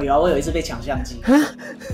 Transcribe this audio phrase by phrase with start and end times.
[0.00, 1.20] 哦，有啊，我有一次被抢相机，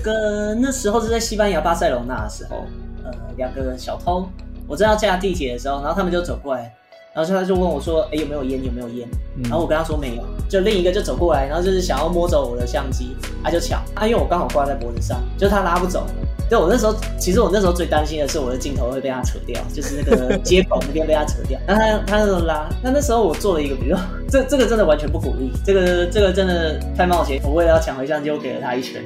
[0.01, 2.65] 跟那时候是在西班牙巴塞罗那的时候，
[3.03, 4.27] 呃，两个小偷，
[4.65, 6.73] 我正要下地铁的时候，然后他们就走过来，
[7.13, 8.63] 然后他就问我说：“哎，有没有烟？
[8.63, 9.07] 有没有烟？”
[9.43, 16.05] 然后我跟他说没有，就另一个就走过来，然后就是想要摸走我的相机，他就抢，啊，因为我刚好挂在脖子上，就他拉不走。
[16.49, 21.59] 对我那时候，其实我那时候最担心的是我的镜头会被他扯掉，就是那个 接口那边被他扯掉。
[21.67, 27.41] 然后他他那时候拉，那那时候我做了一个，比如说这这个真的完全不鼓励，这个这个真的太冒险。
[27.43, 29.03] 我为了要抢回相机，我给了他一拳。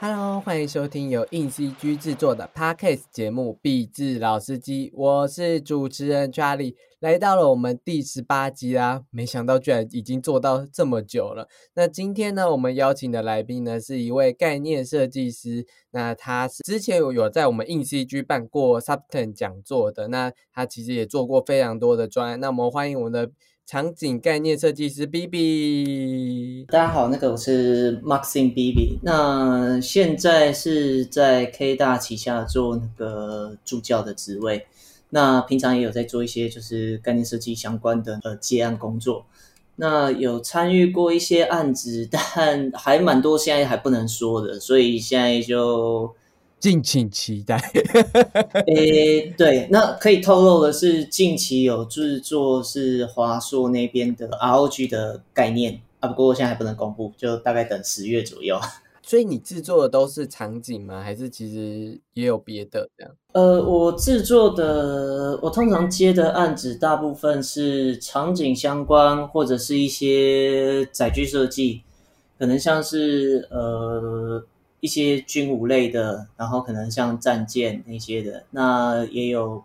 [0.00, 6.76] Hello，欢迎收听由硬 CG 制作的 Podcast 节目《壁纸老司机》，我是主持人 Charlie。
[7.00, 11.48] 来到了我们第十八集啦，没想到居然已经做到这么久了。
[11.74, 15.66] 那今天呢，我们邀请的来宾呢是一位概念设计师。
[15.90, 20.06] 那他是之前有有在我们硬 CG 办过 Subten 讲座的。
[20.06, 22.38] 那他其实也做过非常多的专案。
[22.38, 23.32] 那我们欢迎我们的
[23.70, 26.64] 场景概念设计师 B B。
[26.70, 29.00] 大家好，那个我是 MaxinBB。
[29.02, 34.66] 那现在是在 K 大旗下做那个助教的职位。
[35.10, 39.26] 那平常也有在做一些就是概念设计相关的呃接案工作，
[39.76, 46.14] 那有参与过一些案子，但还蛮多现在还不能说的，所以现在就
[46.58, 47.56] 敬请期待。
[48.66, 58.58] 诶，对，那可以透露的是，近期有制作是华硕那边的 ROG 的概念啊，不过现在还不能公布，就大概等十月左右。
[59.00, 61.02] 所以你制作的都是场景吗？
[61.02, 63.14] 还是其实也有别的这样？
[63.32, 71.82] 呃，我制作的，我通常接的案子大部分是场景相关，或者是一些载具设计，
[72.38, 74.44] 可能像是呃
[74.80, 79.64] 一些军武类的，然后可能像战舰那些的，那也有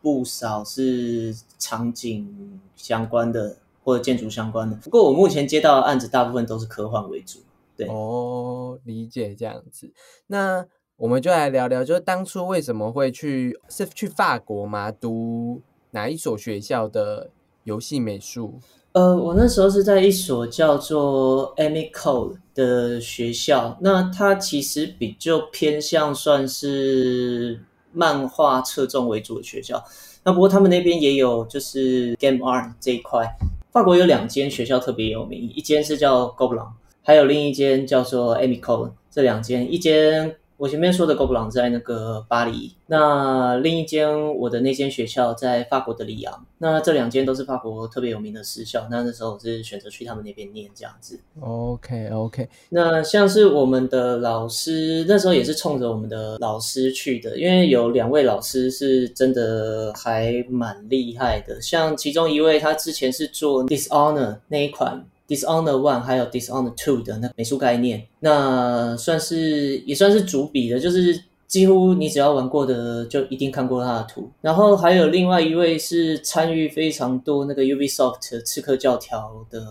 [0.00, 4.76] 不少是场景相关的或者建筑相关的。
[4.76, 7.38] 不过我目前接到的案子大部分都是科幻为主。
[7.74, 9.90] 对哦，理解这样子，
[10.26, 14.92] 那我们就来聊聊，就是当初为什么会去是去法国吗？
[14.92, 15.62] 读
[15.92, 17.30] 哪一所学校的
[17.64, 18.60] 游戏美术？
[18.92, 27.58] 呃，我那时候是在一所叫做 Amico 的学校，那它其实比较偏向算是
[27.90, 29.82] 漫画侧重为主的学校。
[30.22, 33.26] 那不过他们那边也有就是 Game Art 这一块。
[33.72, 36.68] 法国有两间学校特别有名，一间是叫 g o b l i n。
[37.02, 51.18] 还有另一间叫做 Amico，这两间，一间我前面说的 g o b l a n 在那个巴黎，那另一间我的那间学校在法国的里昂，那这两间都是法国特别有名的私校，那那时候我是选择去他们那边念这样子。
[51.40, 65.04] OK OK，那像是我们的老师，那时候也是冲着我们的老师去的，因为有两位老师是真的还蛮厉害的，像其中一位他之前是做 Dishonor 那一款。
[65.28, 74.28] Dishonor One 还有 Dishonor Two 的那美术概念，那算是也算是主笔的，就是几乎你只要玩过的就一定看过他的图。
[74.40, 79.66] 然后还有另外一位是参与非常多那个 Ubisoft 刺客教条的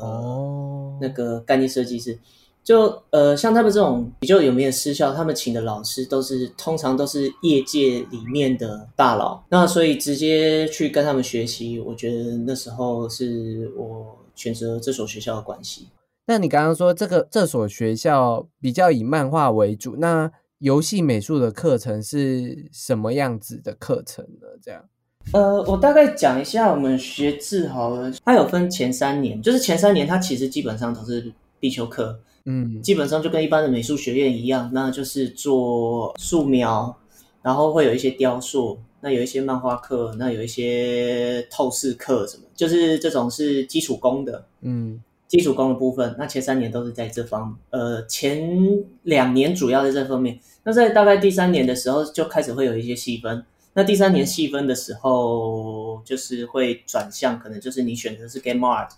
[0.99, 2.17] 那个概念设计师。
[2.63, 14.17] 就呃像他们这种比较有名的私校，他们请的老师都是通常都是业界里面的大佬，那所以直接去跟他们学习，我觉得那时候是我。
[14.35, 15.87] 选择这所学校的关系。
[16.27, 24.47] 那你刚刚说这个这所学校比较以漫画为主，那游戏美术的课程是什么样子的课程呢？
[24.61, 24.85] 这样，
[25.33, 28.11] 呃，我大概讲一下我们学制好了。
[28.23, 36.95] 它有分前三年，就是前三年它其实基本上都是必修课，嗯，基本上就跟一般的美术学院一样，那就是做素描，
[37.41, 38.79] 然后会有一些雕塑。
[39.03, 46.15] 那有一些漫画课，那有一些透视课，什么就是这种是基础功的，嗯，基础功的部分。
[46.19, 48.55] 那前三年都是在这方，呃，前
[49.01, 50.39] 两年主要在这方面。
[50.63, 53.43] 那在大概第三年的时候，就开始会有一些细分。
[53.73, 58.89] 那第三年细分的时候，就是会转向，可能就是你选择是 Game Art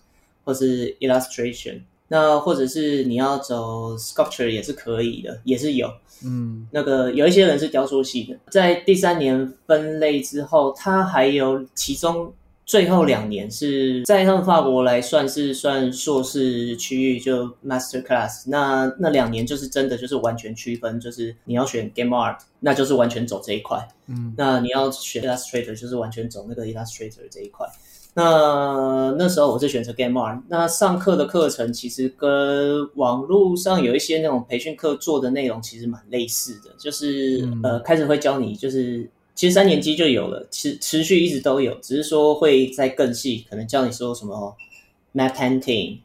[0.44, 1.84] 或是 Illustration。
[2.14, 5.92] 那或者是你要走 sculpture 也是可以的，也是有，
[6.24, 12.32] 嗯，那个有一些人是雕塑系的，在第三年分类之后，他还有其中
[12.68, 27.66] 最后两年是在他们法国来算是算硕士区域就 master class，那那两年就是真的就是完全区分，就是你要选 game art，那就是完全走这一块，嗯，那你要选 illustrator 就是完全走那个 illustrator 这一块。
[28.16, 44.56] 那那时候我是选择 Game Art，那上课的课程其实跟网络上有一些那种培训课做的内容其实蛮类似的，就是呃开始会教你，就是其实三年级就有了，持持续一直都有，只是说会再更细，可能教你说什么
[45.16, 45.98] map painting。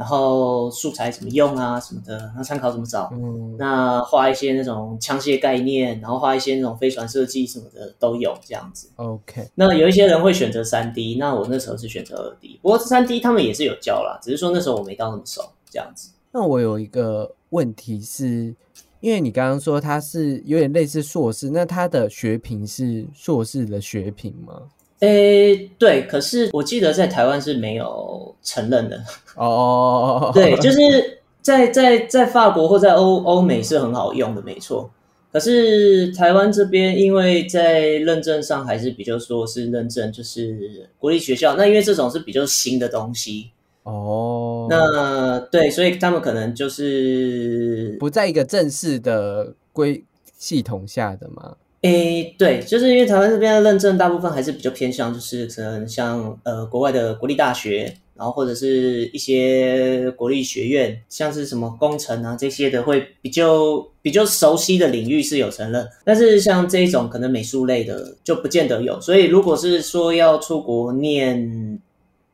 [0.00, 8.88] 然后素材怎么用啊什么的，然后参考怎么找，嗯那画一些那种枪械概念，然后画一些那种飞船设计什么的都有这样子。
[8.96, 16.10] OK，那有一些人会选择三 D，那我那时候是选择二 D，不过三 D 他们也是有教啦，只是说那时候我没到那么熟这样子。
[16.32, 18.54] 那我有一个问题是，
[19.00, 24.62] 因为你刚刚说他是有点类似硕士，那他的学评是硕士的学评吗？
[25.00, 29.02] 诶，对，可是我记得在台湾是没有承认的
[29.36, 30.30] 哦。
[30.34, 34.90] 对，就是在在在法国或在欧欧美是很好用的，没错。
[35.32, 41.54] 可是台湾这边，因为在认证上还是比较说是认证，就是国立学校。
[41.54, 43.50] 那因为这种是比较新的东西
[43.84, 44.66] 哦。
[44.68, 50.04] 那对，所以他们可能就是不在一个正式的规
[50.36, 51.56] 系统下的嘛。
[51.82, 65.88] 诶，对，就是因为台湾这边的认证大部分还是比较偏向，就是可能像呃国外的国立大学，然后或者是一些国立学院，像是什么工程啊这些的，会比较比较熟悉的领域是有承认。
[66.04, 69.00] 但是像这种可能美术类的就不见得有。
[69.00, 71.80] 所以如果是说要出国念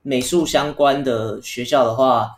[0.02, 2.30] 美术相关的学校的话，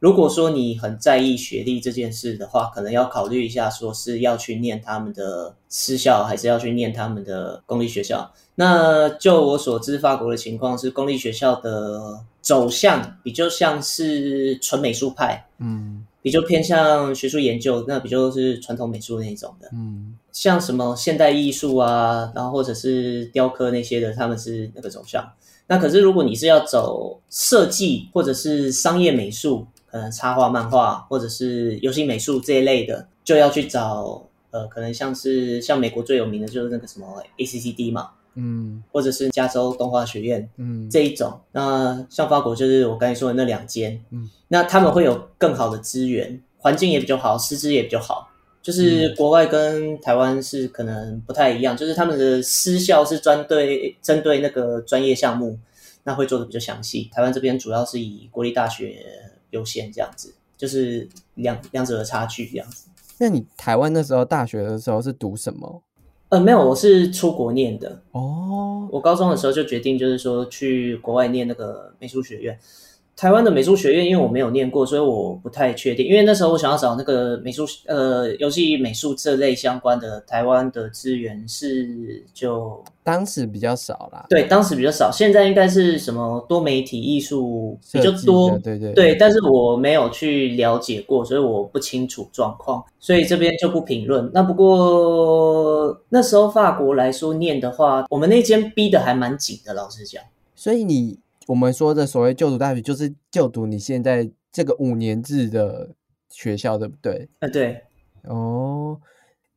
[0.00, 8.30] 如果说你很在意学历这件事的话，可能要考虑一下，说是要去念他们的私校，还是要去念他们的公立学校。
[8.56, 25.26] 那就我所知，法国的情况是，公立学校的走向比较像是纯美术派，嗯，比较偏向学术研究，那比较是传统美术那一种的，嗯，像什么现代艺术啊，然后或者是雕刻那些的，他们是那个走向。
[25.66, 34.20] 那可是如果你是要走设计或者是商业美术，呃，插画、漫画或者是游戏美术这一类的，就要去找
[34.50, 41.38] 呃，可能像是像美国最有名的就是那个什么 ACCD 嘛，嗯，或者是加州动画学院，嗯，这一种。
[41.52, 48.28] 那像法国就是我刚才说的那两间，嗯，那他们会有更好的资源，环境也比较好，师资也比较好。
[48.62, 55.56] 就是国外跟台湾是可能不太一样，就是他们的私校是专对针对那个专业项目，
[56.02, 57.08] 那会做的比较详细。
[57.12, 59.30] 台湾这边主要是以国立大学。
[59.54, 62.88] 优先这样子，就是两两者的差距这样子。
[63.18, 65.82] 那你台湾那时候大学的时候是读什么？
[66.30, 68.02] 呃，没有，我是出国念的。
[68.10, 72.58] 哦，我高中的时候就决定，就是说去国外念那个美术学院。
[73.16, 76.04] 台湾的美术学院，因为我没有念过，所以我不太确定。
[76.04, 84.26] 因为那时候我想要找那个美术，呃，游戏美术这类相关的，台湾的资源是就当时比较少啦。
[84.28, 88.50] 对，当时比较少，现在应该是什么多媒体艺术比较多。
[88.58, 94.28] 对对对，但是我没有去了解过，所以我不清楚状况，所以这边就不评论。
[94.34, 100.22] 那不过那时候法国来说念的话，我们那间逼的还蛮紧的，老实讲。
[100.56, 101.20] 所以你。
[101.46, 105.90] 我们说的所谓就读大学，就是就读你现在这个五年制的
[106.30, 107.28] 学校，对不对？
[107.40, 107.82] 啊，对。
[108.22, 108.98] 哦，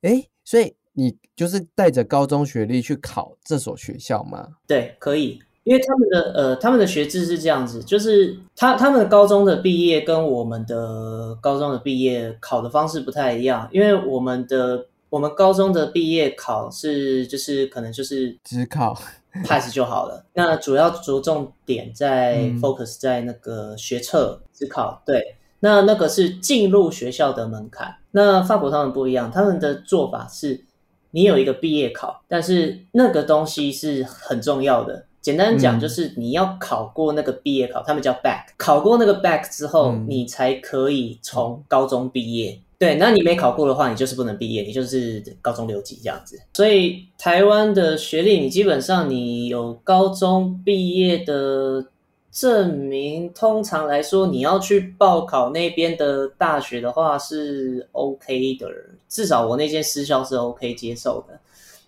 [0.02, 4.48] 哎，所以你就是带着高中学历去考这所学校吗？
[4.68, 18.98] 对，可以，因为他们的呃，他们的学制是这样子，就是他他们的高中的毕业跟我们的高中的毕业考的方式不太一样，因为我们的我们高中的毕业考是就是可能就是只考。
[19.46, 20.26] pass 就好了。
[20.34, 25.00] 那主要着重点在 focus 在那个学测只考。
[25.06, 27.98] 对，那那个是进入学校的门槛。
[28.10, 30.66] 那法国他们不一样，他们的做法是，
[31.12, 35.06] 你有一个毕业考，但是那个东西是很重要的。
[35.22, 38.46] 简单讲就是你要考过那个毕业考，他们叫 back。
[38.58, 42.60] 考过那个 back 之后，你才可以从高中毕业。
[42.80, 46.40] 对，那你没考过的话，你就是不能毕业，你就是高中留级这样子。
[46.54, 51.88] 所以台湾的学历，你基本上你有高中毕业的
[52.32, 58.68] 证明，通常来说，你要去报考那边的大学的话是 OK 的，
[59.10, 61.40] 至少我那间私校是 OK 接受的。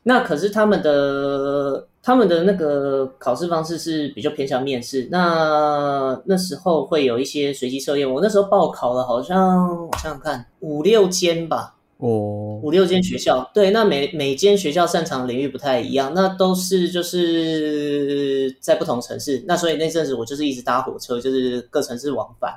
[0.02, 8.12] 那可是他们的他们的那个考试方式是比较偏向面试，那那时候会有一些随机测验。
[8.12, 13.48] 我那时候报考了，好像我想想看，五六间吧，哦，五六间学校。
[13.54, 19.44] 对，那每每间学校擅长领域不太一样，那都是就是在不同城市。
[19.46, 22.52] 那所以那阵子我就是一直搭火车，就是各城市往返。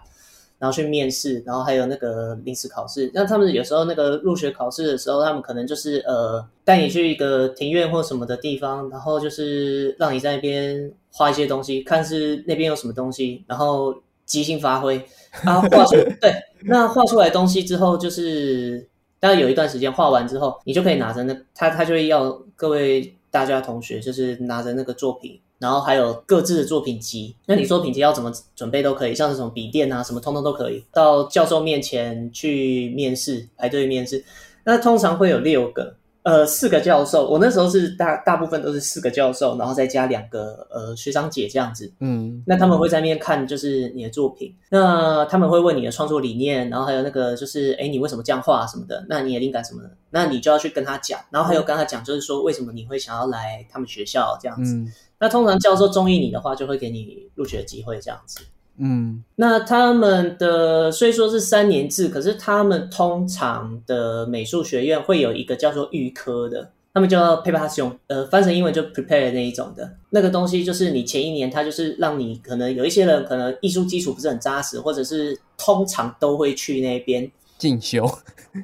[0.63, 3.11] 然后去面试，然后还有那个临时考试。
[3.13, 13.93] 那他们有时候那个入学考试的时候，他们可能就是呃带你去一个庭院或什么的地方，然后就是让你在那边画一些东西，看是那边有什么东西，然后
[14.25, 15.05] 即兴发挥
[15.43, 16.33] 啊画出 对。
[16.61, 18.87] 那画出来东西之后，就是
[19.19, 25.41] 大概有一段时间画完之后，你就可以拿着那他他就会要各位大家同学就是拿着那个作品。
[25.63, 27.35] 然后还有各自的作品集。
[27.47, 30.85] 那你作品集要怎么准备都可以，像是什么笔电啊，什么通通都可以。
[30.93, 34.25] 到教授面前去面试，排队面试。
[34.65, 35.95] 那通常会有六个。
[36.25, 41.93] 呃，四个教授，我那时候是大大部分都是四个教授，然后再加两个呃学长姐这样子。
[41.99, 54.81] 嗯，那他们会在那边看就是你的作品，那他们会问你的创作理念，然后还有那个就是哎你为什么这样画什么的，那你的灵感什么的，那你就要去跟他讲，然后还有跟他讲就是说为什么你会想要来他们学校这样子。
[55.23, 58.41] 那通常教授中意你的话，就会给你入学的机会这样子。
[58.77, 78.11] 嗯，那他们的虽说是三年制，可是他们通常的美术学院会有一个叫做预科的，他们叫 preparation，呃，翻成英文就 prepare 那一种的那个东西，就是你前一年他就是让你可能有一些人可能艺术基础不是很扎实，或者是通常都会去那边进修，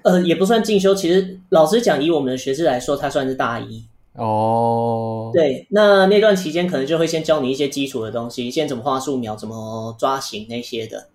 [0.02, 3.84] 呃，也不算进修，其实老实讲，以我们的学制来说，他算是大一。
[4.18, 11.08] 哦，对，那那段期间可能就会先教你一些基础的东西，先怎么画素描，怎么抓形那些的。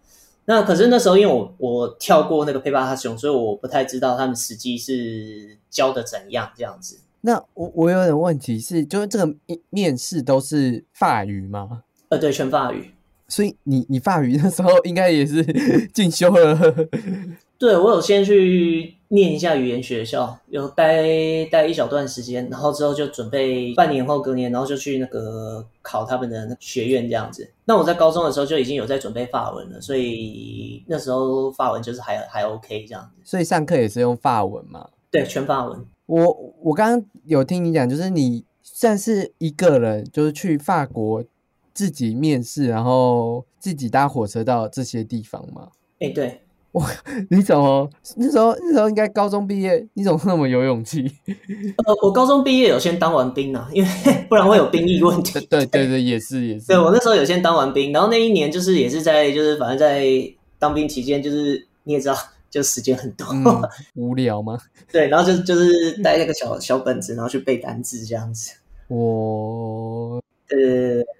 [0.46, 7.00] 那可是那时候因为我我跳过那个佩巴哈熊，所以我不太知道他们实际是教的怎样这样子。
[7.22, 9.34] 那我我有点问题是，就是这个
[9.70, 11.84] 面试都是法语吗？
[12.10, 12.92] 呃，对，全法语。
[13.30, 15.44] 所以你你法语那时候应该也是
[15.94, 16.60] 进修了。
[17.64, 27.50] 对，我有先去念一下语言学校，有待待一小段时间，然后之后就准备半年后隔年，然后就去那个考他们的学院这样子。
[27.64, 33.22] 那我在高中的时候就已经有在准备法文了，所以那时候法文就是还还 OK 这样子。
[33.24, 34.90] 所以上课也是用法文嘛？
[35.10, 35.86] 对，全法文。
[36.06, 41.24] 我我刚刚有听你讲，就是你算是一个人，就是去法国
[41.74, 45.70] 自己面试，然后自己搭火车到这些地方吗？
[46.02, 46.42] 哎，对。
[46.74, 46.90] 哇，
[47.30, 49.88] 你怎么那时候那时候应该高中毕业？
[49.94, 51.06] 你怎么那么有勇气？
[51.86, 53.90] 呃，我高中毕业有先当完兵啊，因为
[54.28, 55.34] 不然会有兵役问题。
[55.46, 56.66] 对对对，也是也是。
[56.68, 60.04] 对我那时候有先当完兵，然后那一年就是也是在就是反正在
[60.58, 62.16] 当兵期间，就是你也知道，
[62.50, 63.28] 就时间很多，
[63.94, 64.58] 无聊吗？
[64.92, 68.52] 对，然后就就是带那个小小本子，然后去背单字这样子。
[68.88, 70.58] 我呃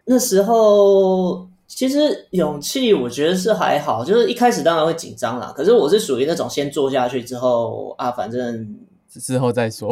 [0.06, 1.48] 那时候。
[1.76, 5.52] 其实勇气，我觉得是还好，就是一开始当然会紧张啦。
[5.56, 8.78] 可是我是属于那种先做下去之后啊，反正
[9.10, 9.92] 之后再说。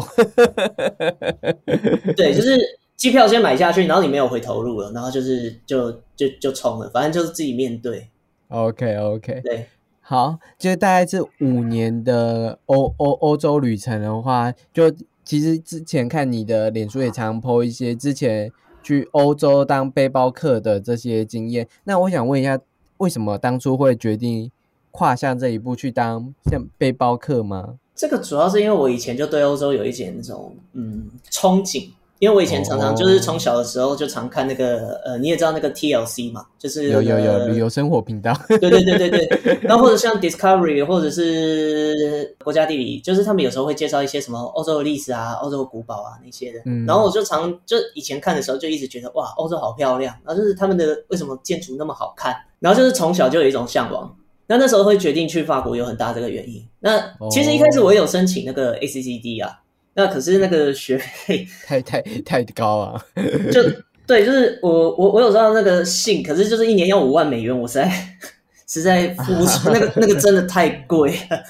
[2.15, 2.55] 对，就是
[2.95, 8.07] 机票先买下去，然后你没有回头路了，然后就是就就就冲了，反正就是自己面对。
[8.49, 9.65] OK OK，对，
[10.01, 14.93] 好，就大概是五年的欧欧欧洲旅程的话，就
[15.25, 18.51] 其实之前看你的脸书也常 po 一些之前。
[18.83, 22.59] 去欧洲当背包客的这些经验，那我想问一下，
[22.97, 24.51] 为什么当初会决定
[24.91, 27.77] 跨下这一步去当像背包客吗？
[27.95, 31.89] 这个主要是因为我以前就对欧洲有一点那种嗯憧憬。
[32.21, 39.59] 因为我以前常常就是从小的时候就常看那个呃，你也知道那个 TLC 嘛，就是有有有旅游生活频道，对对对对对。
[39.63, 46.61] 然后或者像 Discovery 或者是国家地理，就是他们有时候会介绍一些什么欧洲的历史啊、欧洲的古堡啊那些的。
[46.85, 54.15] 然后我就常就以前看的时候就一直觉得哇，欧洲好漂亮，然后就是他们的为什么建筑那么好看，然后就是从小就有一种向往。
[54.45, 56.63] 那那时候会决定去法国有很大这个原因。
[56.79, 56.99] 那
[57.31, 59.57] 其实一开始我也有申请那个 ACCD 啊。
[59.93, 63.05] 那可是那个学费 太太太高啊！
[63.51, 63.61] 就
[64.07, 67.91] 对，就是我我我有知道那个信，可是就是一年要五万美元，我实在
[68.67, 71.43] 实在付不出， 那个那个真的太贵了，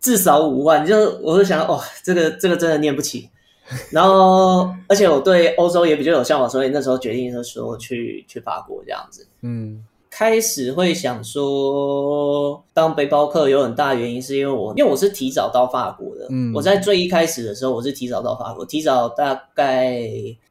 [0.00, 0.84] 至少五万。
[0.86, 3.30] 就我就想，哦，这个这个真的念不起。
[3.90, 9.26] 然后，而且我对欧洲也比较有向往，所以那时候决定就说去去法国这样子。
[9.42, 9.84] 嗯。
[10.18, 16.26] 开始会想说当背包客有很大原因，是因为我因为我是提早到法国的。
[16.30, 20.00] 嗯，我在最一开始的时候，我是提早到法国，提早大概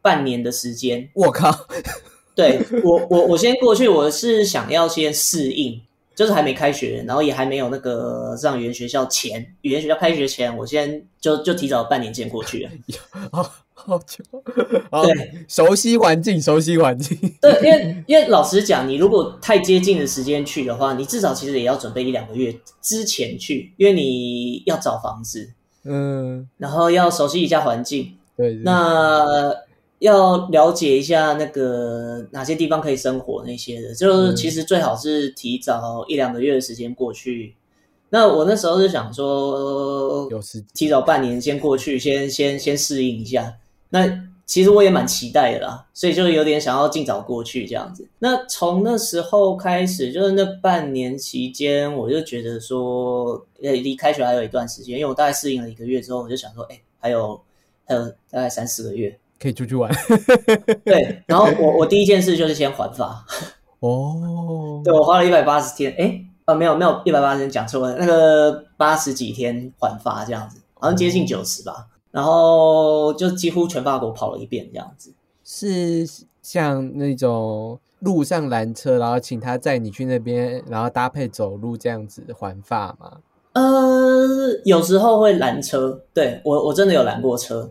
[0.03, 1.09] 半年的时间。
[1.15, 1.49] 我靠！
[2.35, 5.81] 对我我我先过去，我是想要先适应，
[6.13, 12.69] 就是还没开学，然后也还没有那个上语言学校前，语言学校开学前，我先就就提早半年先过去了。
[13.85, 14.23] 好久，
[15.03, 17.15] 对，熟悉环境，熟悉环境。
[17.39, 22.51] 对，因为因为老实讲，你如果太接近的时间去的话，你至少其实也要准备一两个月
[22.81, 25.51] 之前去，因为你要找房子，
[25.83, 29.53] 嗯，然后要熟悉一下环境，对，那
[29.99, 37.53] 要了解一下那个哪些地方可以生活那些的，就是其实最好是提早一两个月的时间过去。
[38.09, 43.53] 那我那时候是想说，有时提早半年先过去，先先先适应一下。
[43.95, 44.05] 那
[44.45, 48.05] 其实我也蛮期待的啦，所以就有点想要尽早过去这样子。
[48.19, 57.39] 那从那时候开始，就是那半年期间，我就觉得说，呃，离开学还有一段时间，因为我大概适应了一个月之后，我就想说，哎，还有
[57.85, 59.89] 还有大概三四个月，可以出去玩。
[60.83, 63.25] 对，然后我我第一件事就是先还法。
[63.79, 71.87] 哦， 对我花了一百八十天，哎，啊没有没有一百八十天讲错了，那个八十几天还法这样子，好像接近九十吧。
[72.15, 75.13] 然后就几乎全法国跑了一遍这样子。
[75.43, 76.07] 是
[76.41, 83.17] 像那种路上拦车，然后请他载你去那边，然后搭配走路这样子环法吗？
[83.51, 83.61] 呃，
[84.63, 87.69] 有时候会拦车，对我我真的有拦过车，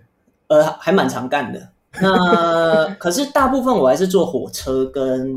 [0.48, 1.70] 呃，还蛮常干的。
[2.02, 5.32] 那 可是大部分我还是坐火车跟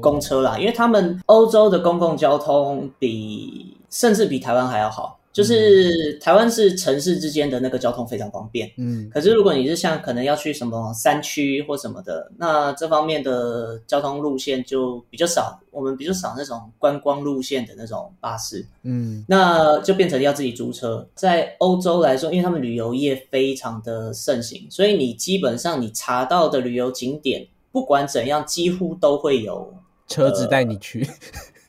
[0.00, 5.18] 公车啦，因为他们欧洲的公共交通比甚至比台湾还要好。
[5.34, 21.04] 就是台湾是城市之间的那个交通非常方便，嗯，可是如果你是像可能要去什么山区或什么的，那这方面的交通路线就比较少，我们比较少那种观光路线的那种巴士，嗯，那就变成要自己租车。
[21.16, 29.74] 在欧洲来说，因为他们旅游业非常的盛行，所以你基本上你查到的旅游景点，不管怎样，几乎都会有
[30.06, 31.04] 车子带你去。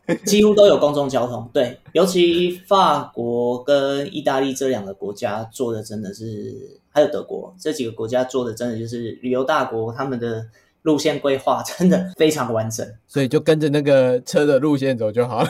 [0.26, 10.46] 几乎都有公共交通，对，尤其法国跟意大利这两个国家做的真的是，还有德国这几个国家做的真的就是旅游大国，他们的
[10.84, 15.50] 路线规划真的非常完整，所以就跟着那个车的路线走就好了。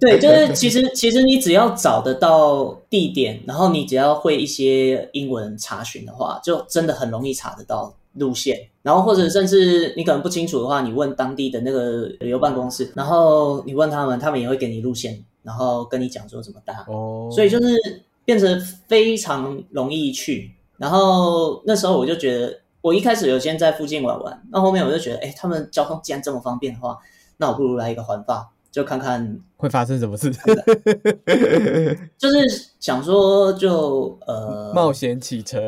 [0.00, 7.94] 对， 就是其实其实你只要找得到地点，然后你只要会一些英文查询的话，就真的很容易查得到。
[8.14, 16.84] 路线，然后或者甚至你可能不清楚的话，你问当地的那个旅游办公室，然后你问他们，他们也会给你路线，然后跟你讲说怎么搭。
[16.88, 20.52] 哦，所以就是变成非常容易去。
[20.76, 26.98] 然后那时候我就觉得，我一开始有先在附近玩玩，那后面我就觉得，哎，他们交通既然这么方便的话，
[27.38, 30.30] 那我不如来一个环法，就看看会发生什么事。
[32.18, 35.60] 就是想说，就呃， 冒险启程。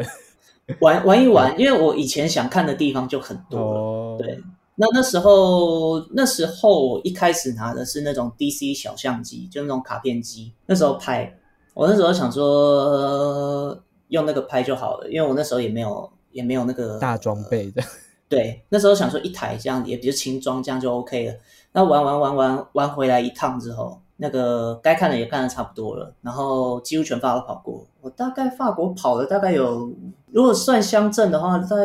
[0.81, 4.19] 玩玩一玩，因为我以前想看的地方就很多了。
[4.19, 4.39] 对，
[4.75, 10.53] 那那时候那时候我一开始拿的是那种 DC 小相机，就那种卡片机。
[10.67, 11.33] 那时候拍，
[11.73, 17.83] 我那时候想说用那个拍就好了，因为我那时候也没有也没有那个大装备的。
[18.29, 21.35] 对，那时候想说一台这样也比较轻装，这样就 OK 了。
[21.73, 24.01] 那玩玩玩玩玩回来一趟之后。
[24.19, 27.87] 那个该看的也看的差不多了，然后几乎全法都跑过。
[28.01, 29.93] 我大概法国跑了大概有，
[30.31, 31.77] 如果算乡镇的话，在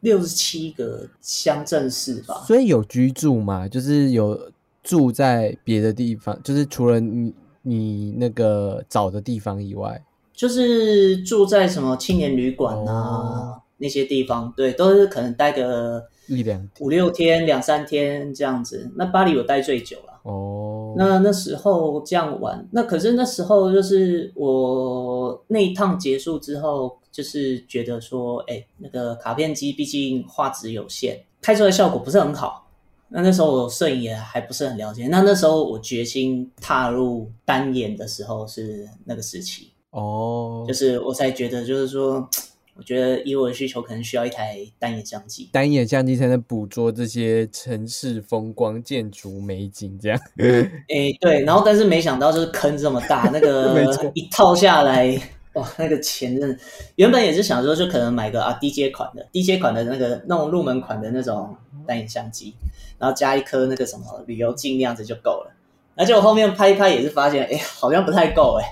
[0.00, 2.42] 六十七个乡镇市吧。
[2.46, 3.66] 所以有居住嘛？
[3.66, 4.50] 就是有
[4.82, 18.90] 住在别的地方，就是除了你你那个找的地方以外，就是住在什么青年旅馆啊那些地方，对，都是可能待个一两五六天、两三天这样子。
[18.96, 20.09] 那巴黎我待最久了。
[20.22, 32.66] 哦，那那时候这样玩，那可是那时候就是我那一趟结束之后，就是觉得说，哎，那个卡片机毕竟画质有限，拍出来效果不是很好。
[33.08, 35.08] 那那时候我摄影也还不是很了解。
[35.08, 42.28] 那那时候我决心踏入单眼的时候是那个时期哦，就是我才觉得就是说。
[42.76, 49.98] 我觉得以我的需求，可能需要一台单眼相机，单眼相机才能捕捉这些城市风光、建筑美景。
[50.00, 51.42] 这样， 哎，对。
[51.44, 55.20] 然后，但是没想到就是坑这么大，那个 一套下来，
[55.52, 56.56] 哇，那个钱真的。
[56.94, 61.54] 原本也是想说，就可能买个啊低阶款的、低阶款的那个那种入门款的那种
[61.86, 62.54] 单眼相机，
[62.98, 65.52] 然后加一颗那个什么旅游镜那样子就够了。
[65.96, 68.64] 而且我后面拍一拍也是发现，哎，好像不太够哎。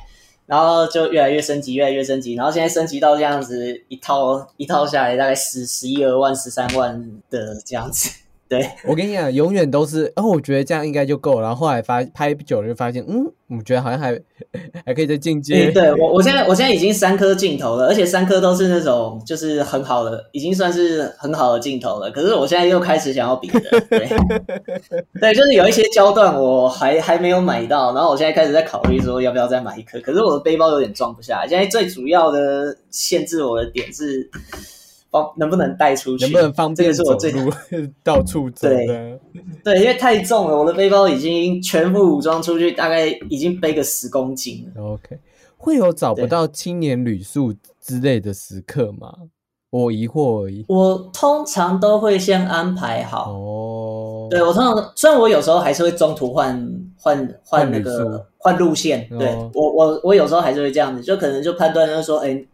[0.48, 8.08] 然后就越来越升级，越来越升级，然后现在升级到这样子一套一套下来，大概十十一二万、十三万的这样子。
[8.48, 11.42] 对 我跟你讲，永远都是，哦，我觉得这样应该就够了。
[11.42, 14.18] 然后后来发拍久了，就发现，嗯，我觉得好像还
[14.86, 15.70] 还可以再进阶。
[15.70, 22.10] 对我，我现在我现在已经三颗镜头了，而且三颗都是那种就是很好的，已经算是很好的镜头了。
[22.10, 24.08] 可是我现在又开始想要比的，对，
[25.20, 30.00] 对，就是有一些焦段我还还没有买到，然后我现在开始在考虑说要不要再买一颗。
[30.00, 34.30] 可是我的背包有点装不下，现在最主要的限制我的点是。
[35.10, 36.24] 方能不能带出去？
[36.24, 37.50] 能不能方便走路
[38.04, 38.68] 到处走？
[38.68, 39.18] 对，
[39.64, 44.82] 对，因为太重了，我的背包已经全副武装出去，大概已经背个十公斤了。
[44.82, 45.18] OK，
[45.56, 49.14] 会有找不到青年旅宿之类的时刻吗？
[49.70, 50.64] 我疑惑而已。
[50.68, 53.32] 我通常都会先安排好。
[53.32, 62.44] 哦，对我通常虽然我有时候还是会中途换换换那个换路线，对我我我有时候还是会这样子，就可能就判断就是说，哎。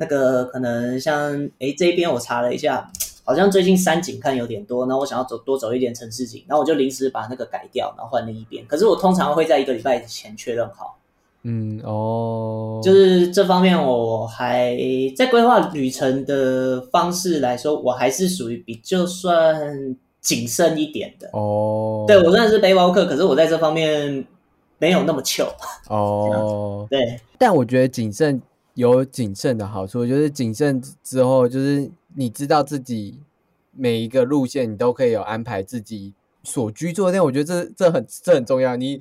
[0.00, 2.90] 那个可能像诶这边我查了一下，
[3.22, 8.64] 好像最近山景看有点多，那我想要走多走一点城市景，然后我就临时把那个改掉，然后换另一边。
[8.66, 10.96] 可是我通常会在一个礼拜前确认好，
[11.42, 14.74] 嗯哦，就是这方面我还
[15.14, 22.06] 在规划旅程的方式来说，我还是属于比较算谨慎一点的哦。
[22.08, 24.24] 对我真的是背包客，可是我在这方面
[24.78, 25.46] 没有那么糗
[25.88, 26.86] 哦。
[26.90, 28.40] 对，但我觉得谨慎
[28.80, 33.20] 有谨慎的好处，就是谨慎之后，就是你知道自己
[33.72, 36.14] 每一个路线，你都可以有安排自己。
[36.42, 38.74] 所居住的店，我觉得这这很这很重要。
[38.74, 38.98] 你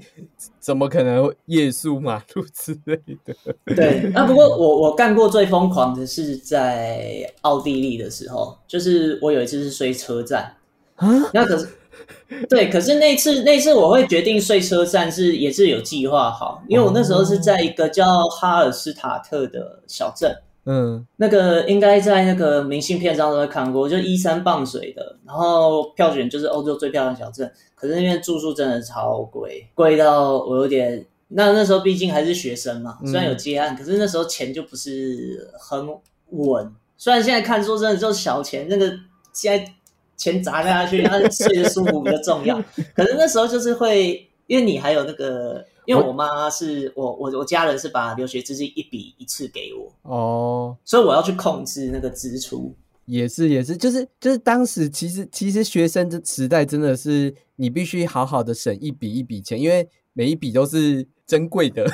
[0.60, 3.34] 怎么可能夜宿马路之类的？
[3.74, 10.54] 对，那不过我我干过最疯狂的是在奥地利的时候，就是我有一次是睡车站
[10.96, 11.08] 啊。
[11.34, 11.66] 那可是
[12.50, 20.36] 对，可是那次那次我会决定睡车站是也是有计划好，因为我那时候是在一个叫哈尔斯塔特的小镇。
[20.66, 27.52] 嗯，那个应该在那个明信片上都会看过，就依山傍水的，然后票选就是欧洲最漂亮小镇。
[27.74, 31.04] 可是那边住宿真的超贵，贵到我有点……
[31.30, 35.88] 那那时候毕竟还是学生嘛，虽然有接案，可是那时候钱就不是很
[36.32, 36.72] 稳。
[36.98, 38.92] 虽然现在看说真的就小钱，那个
[39.32, 39.74] 现在
[40.20, 42.64] 钱砸下去， 他睡得舒服比较重要。
[42.94, 45.66] 可是那时候就是会，因为你还有那个。
[45.86, 52.72] 因为我妈是我我我家人是把留学资金一笔一次给我哦，所以我要去控制那个支出。
[53.06, 61.88] 也是也是，就是就是当时其实其实学生的时代真的是你必须好好的省一笔一笔钱，因为每一笔都是珍贵的。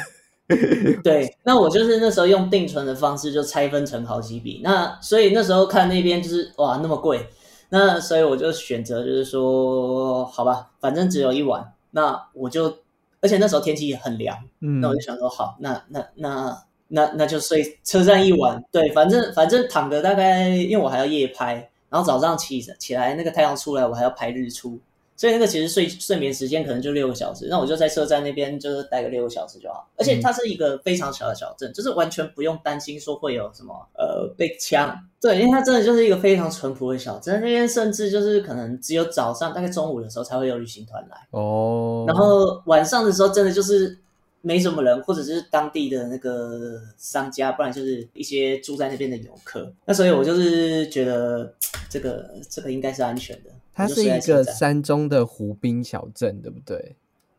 [1.02, 7.26] 对，那我就是那时候用定存的方式就拆分成好几笔，那所以那时候看那边就是哇那么贵，
[7.70, 12.78] 那所以我就选择就是说好吧，反正只有一晚，那我就。
[13.22, 21.56] 而且那时候天气也很凉，嗯，那我就想说，好，那那那那那就睡车站一晚，对，反正反正躺个大概，因为我还要夜拍，
[21.90, 24.80] 然后早上起起来，那个太阳出来，我还要拍日出。
[25.16, 29.88] 所以那个其实睡睡眠时间可能就六个小时，那我就在车站那边就是待个六个小时就好。
[29.98, 34.98] 而且它是一个非常小的小镇，就是完全不用担心说会有什么呃被抢。
[35.22, 43.98] 对，因为它真的就是一个非常淳朴的小镇，那边甚至就是可能只有早上大概中午的时候才会有旅行团来哦，然后晚上的时候真的就是
[44.46, 49.74] 没什么人，或者是当地的那个商家，不然就是一些住在那边的游客。
[49.86, 51.52] 那所以我就是觉得
[51.90, 53.50] 这个这个应该是安全的。
[53.74, 56.96] 它是一个山中的湖滨小镇，对不对？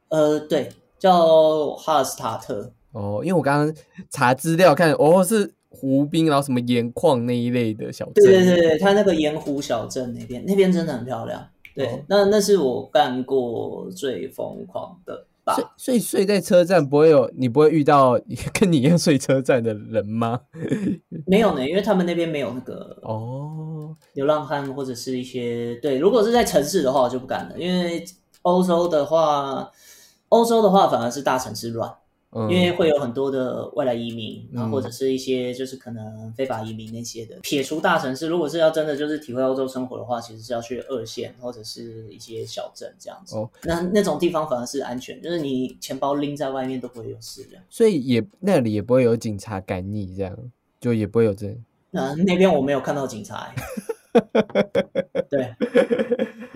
[0.08, 2.72] 呃，对，叫哈尔斯塔特。
[2.90, 3.76] 哦，因为我刚刚
[4.10, 8.14] 查资料看，哦，是湖滨，然后什么盐矿那一类的小镇。
[8.16, 11.48] 对对对对，它那个盐湖小镇那边，那边真的很漂亮。
[11.72, 15.24] 对，那那是我干过最疯狂的。
[15.54, 18.18] 所以，所以睡在车站不会有你不会遇到
[18.58, 20.40] 跟你一样睡车站的人吗？
[21.26, 25.98] 没有呢，因为他们那边没有那个哦流浪汉或者是一些对。
[25.98, 28.04] 如果是在城市的话，我就不敢了，因为
[28.42, 29.70] 欧洲的话，
[30.30, 31.92] 欧洲的话反而是大城市乱。
[32.50, 37.36] 因为会有很多的外来移民，然后或者是一些就是可能非法移民那些的。
[37.42, 43.36] 撇除大城市，如果是要真的就是体会欧洲生活的话，其实是要去二线或者是一些小镇这样子。
[43.36, 47.56] 哦，那那种地方反而是安全，就是你钱包拎在外面都不会有事的。
[47.70, 50.36] 所以也那里也不会有警察赶你，这样
[50.80, 51.56] 就也不会有这。
[51.90, 53.54] 那那边我没有看到警察。
[55.28, 55.54] 对，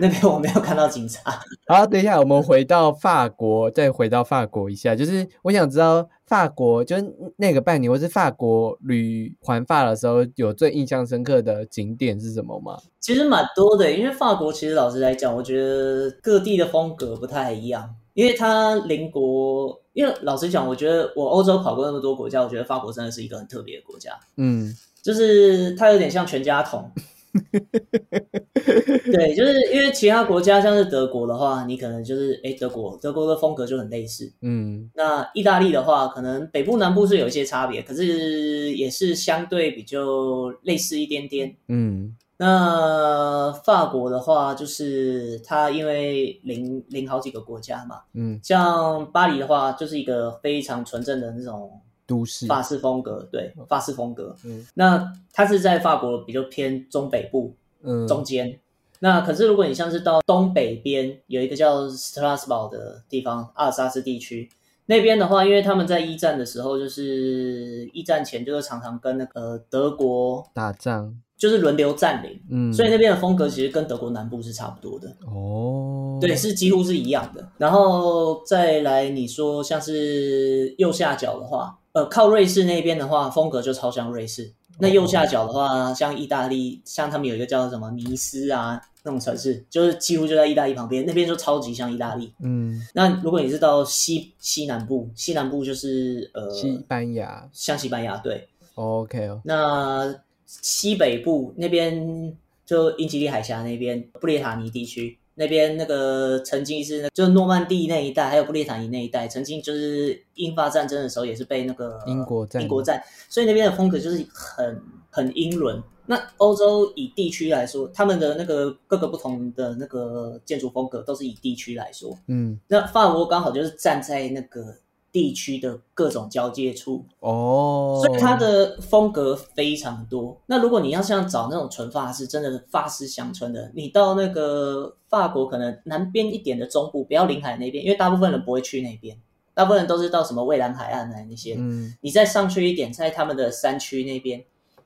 [0.01, 1.39] 那边我没有看到警察。
[1.67, 12.77] 好，等一下，我们回到法国，再回到法国一下，就是我想知道法国，就是那个半年，或是法国旅环法的时候，有最印象深刻的景点是什么吗？
[12.99, 19.79] 其实蛮多的，因为法国其实老实来讲，我觉得各地的风格不太一样，因为它邻国。
[19.93, 24.17] 因为老实讲，我觉得我欧洲跑过那么多国家，我觉得法国真的是一个很特别的国家。
[24.37, 26.89] 嗯，就是它有点像全家桶。
[29.11, 34.31] 对，就是因为其他国家像是德国的话，你可能就是哎，德国德国的风格就很类似。
[34.41, 41.55] 嗯，那意大利的话，可能北部南部是有一些差别，可是也是相对比较类似一点点。
[41.67, 48.01] 嗯，那法国的话，就是它因为邻邻好几个国家嘛。
[48.13, 51.71] 嗯，像巴黎的话，就是一个非常纯正的那种。
[52.11, 54.35] 都市法式风格，对法式风格。
[54.43, 58.59] 嗯，那它是在法国比较偏中北部，嗯，中间。
[58.99, 64.49] 那可是如果你像是到东北边，有一个叫斯特拉斯堡的地方，阿尔萨斯地区
[64.87, 75.07] 那边的话，因为他们在一战的时候，就是一战前就是常常跟那个德国打仗，就是轮流占领，嗯，所以那边的风格其实跟德国南部是差不多的。
[75.25, 77.49] 哦，对，是几乎是一样的。
[77.57, 81.79] 然后再来你说像是右下角的话。
[81.93, 84.51] 呃，靠瑞士那边的话，风格就超像瑞士。
[84.79, 92.33] 那右下角的话，像意大利，像他们有一个叫什么尼斯啊，那种城市，就是几乎就在意大利旁边，那边就超级像意大利。
[92.41, 98.47] 嗯，那如果你是到西西南部，西南部就是呃，西班牙，像西班牙对。
[98.75, 100.15] OK 哦，那
[100.47, 115.81] 西北部那边就英吉利海峡那边，布列塔尼地区那边那个曾经是就诺曼底那一带，还有布列塔尼那一带，曾经就是英法战争的时候也是被那个英国英国战，所以那边的风格就是很很英伦。
[116.05, 124.75] 那欧洲以地区来说，他们的那个各个不同的那个建筑风格都是以地区来说，嗯，那法国刚好就是站在那个
[125.11, 130.41] 地区的各种交界处哦，所以它的风格非常多。
[130.45, 139.17] 那如果你要像找那种纯法式，真的法式乡村的，你到那个法国可能南边一点的中部，不要临海那边，因为大部分人不会去那边，
[139.53, 144.43] 大部分人都是到什么蔚蓝海岸来那些，嗯，你再上去一点，在他们的山区那边。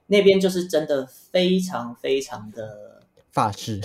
[0.07, 3.81] 那边就是真的非常非常的法式，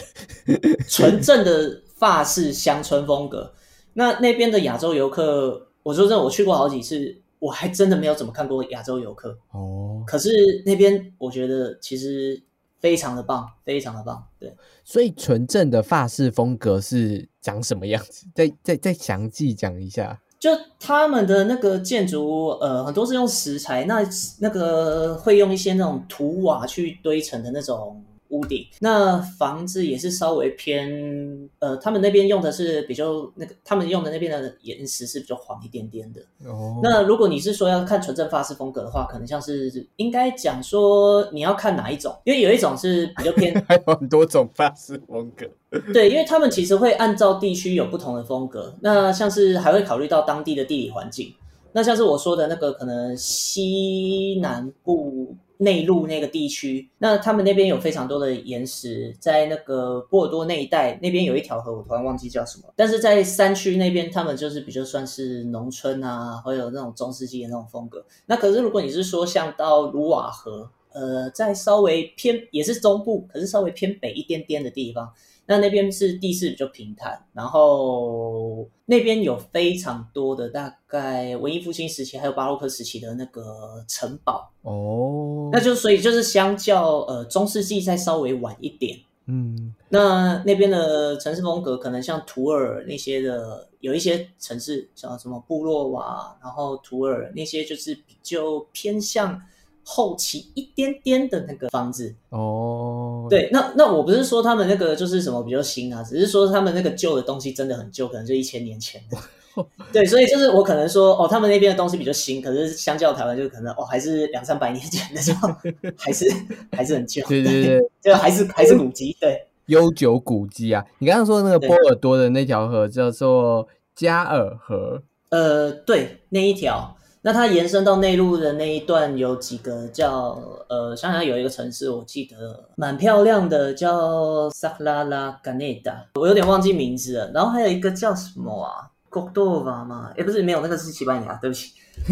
[0.87, 3.55] 纯正的法式乡村风格。
[3.94, 10.03] 那那边的亚洲游客，我说真的，我去过好几次，我还真的没有怎么看过亚洲游客哦。
[10.07, 10.31] 可是
[10.66, 12.43] 那边我觉得其实
[12.81, 14.23] 非常的棒，非常的棒。
[14.38, 18.27] 对，所以纯正的法式风格是长什么样子？
[18.35, 20.21] 再再再详细讲一下。
[20.38, 24.03] 就他们的那个建筑，呃，很多是用石材，那
[24.38, 28.03] 那个会用一些那种土瓦去堆成的那种。
[28.31, 36.21] 屋顶那房子也是稍微偏，呃，他们那边用的是比较那个，他们用的那边的岩石是比较黄一点点的。
[36.49, 45.47] 哦，那如果你是说要看纯正法式风格的话，可能像是应该讲说你要看哪一种，因为有一种是比较偏， 还有很多种法式风格。
[45.93, 51.35] 对，因为他们其实会按照地区有不同的风格，那像是还会考虑到当地的地理环境。
[51.73, 55.35] 那像是我说的那个，可能西南部。
[55.61, 62.64] 内陆那个地区，那他们那边有非常多的岩石，在那个波尔多那一带，那边有一条河，我突然忘记叫什么。
[62.75, 68.03] 但是在山区那边，他们就是比较算是农村啊，会有那种中世纪的那种风格。
[68.25, 75.12] 那可是如果你是说像到卢瓦河，呃，在稍微偏也是中部，可是稍微偏北一点点的地方。
[75.51, 99.43] 那那边是地势比较平坦，然后那边有非常多的大概文艺复兴时期还有巴洛克时期的那个城堡哦，那就所以就是相较呃中世纪再稍微晚一点，嗯，那那边的城市风格可能像图尔那些的，有一些城市像什么布洛瓦，然后图尔那些就是比较偏向。
[99.92, 109.18] 后期一点点的那个房子哦，对，那那我不是说他们那个就是什么比较新啊，只是说他们那个旧的东西真的很旧，可能就一千年前的。
[109.92, 115.48] 对，所以就是我可能说哦，他们那边的东西比较新，可是相较台湾就可能哦，还是两三百年前的时候，
[115.98, 116.24] 还是
[116.70, 117.26] 还是很旧。
[117.26, 120.87] 对对对，就还是还是古迹，对，悠久古迹啊。
[121.00, 126.96] 你刚刚说那个波尔多的那条河叫做加尔河，呃，对，那一条。
[127.23, 137.31] 那它延伸到内陆的那一段有几个叫呃，想想有一个城市，我记得蛮漂亮的，叫萨拉拉加内达，我有点忘记名字了。
[137.35, 140.11] 然后还有一个叫什么啊，戈多瓦吗？
[140.17, 141.73] 哎，不是，没有，那个是西班牙，对不起。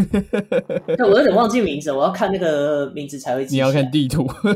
[0.99, 3.47] 我有点忘记名字，我要看那个名字才会。
[3.47, 4.29] 你要看地图。
[4.43, 4.55] 对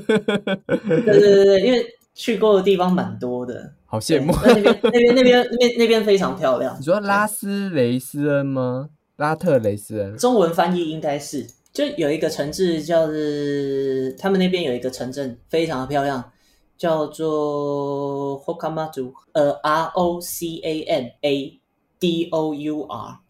[1.03, 1.83] 对对对，因为
[2.15, 4.35] 去过的地方蛮多的，好羡慕。
[4.45, 6.77] 那边那边那边那边那边非常漂亮。
[6.79, 8.91] 你说拉斯雷斯恩吗？
[9.23, 16.33] 拉特雷斯人，中文翻译应该是，就有一个城市叫是，他们那边有一个城镇非常的漂亮，
[16.77, 21.61] 叫做 Hokamadu，呃，R O C A N A
[22.01, 23.21] D O U R，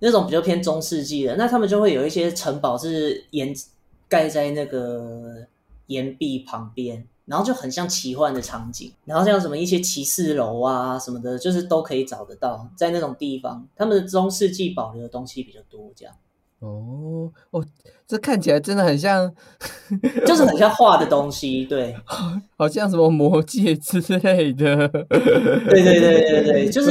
[0.00, 3.54] 那种比较偏中世纪的，那他们就会有一些城堡是岩
[4.06, 5.46] 盖在那个
[5.86, 7.08] 岩壁旁边。
[7.28, 16.14] 然后就很像奇幻的场景，然后像什么一些骑士楼啊什么的，就是都可以找得到，在那种地方，他们的中世纪保留的东西比较多，这样。
[16.60, 17.64] 哦哦，
[18.04, 19.32] 这看起来真的很像，
[20.26, 21.94] 就是很像画的东西，对，
[22.58, 24.88] 好像什么魔界之类的。
[24.88, 26.90] 对对对对对， 就是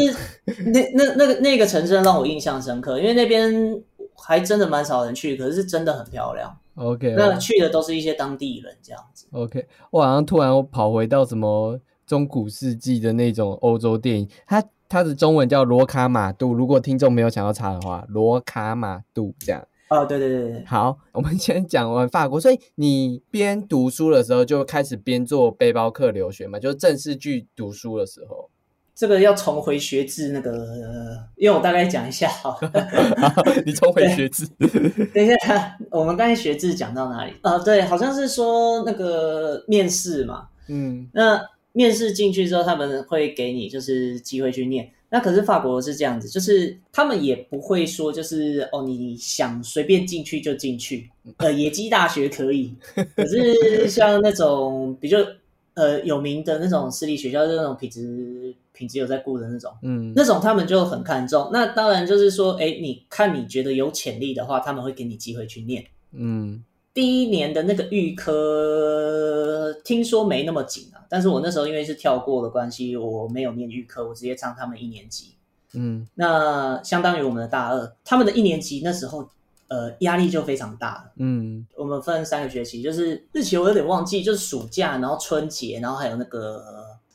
[0.71, 3.51] 那那那个那个城镇让我印象深刻，因为那边
[4.15, 6.57] 还真的蛮少人去，可是真的很漂亮。
[6.77, 9.25] OK，那去的都是一些当地人这样子。
[9.31, 16.53] OK，我好像突然跑回到什么中古世纪的那种欧洲电影，它它的中文叫罗卡马杜。
[16.53, 19.67] 如果听众没有想要查的话，罗卡马杜这样。
[19.89, 20.65] 哦，对对对对。
[20.65, 28.49] 好，我们先讲完法国，所以你边读书的时候就开始边做背包客留学嘛，就是正式去读书的时候。
[28.97, 32.57] 这个要重回学制，那个，因为我大概讲一下哈。
[33.63, 34.43] 你重回学制。
[35.13, 37.33] 等一下，我们刚才学制讲到哪里？
[37.43, 40.47] 呃，对，好像是说那个面试嘛。
[40.67, 41.07] 嗯。
[41.13, 41.39] 那
[41.73, 44.89] 面试进去之后，他们会给你就是机会去念。
[45.09, 51.07] 那可是法国是这样子，就是他们也不会说就是哦，你想随便进去就进去。
[51.37, 52.73] 呃，野鸡大学可以，
[53.15, 55.19] 可是像那种比较
[55.75, 61.49] 呃有名的那种私立学校，就那种品质品质有在顾的那种，嗯，那种他们就很看重。
[61.51, 66.63] 那当然就是说，哎，你看你觉得有潜力的话，他们会给你机会去念，嗯。
[66.93, 75.35] 第一年的那个预科听说没那么紧啊，但是我那时候因为是跳过的关系，我没有念预科，我直接上他们一年级。
[75.73, 79.29] 嗯，那相当于我们的大二，他们的一年级那时候，
[79.67, 81.11] 呃，压力就非常大。
[81.17, 86.63] 嗯，我们分三个学期，就是日期我有点忘记，就是暑假，然后春节，然后还有那个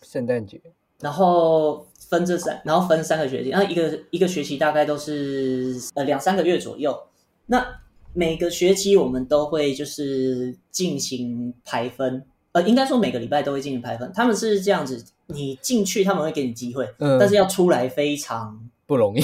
[0.01, 0.61] 圣诞节，
[1.03, 6.99] 然后分这三，然后分三个学期，然后一个一个学期大概都是呃两三个月左右。
[7.47, 7.67] 那
[8.15, 14.11] 每个学期我们都会就是进行排分，呃，应该说每个礼拜都会进行排分。
[14.15, 19.23] 他们是这样子，你进去他们会给你机会，嗯但是要出来非常不容易。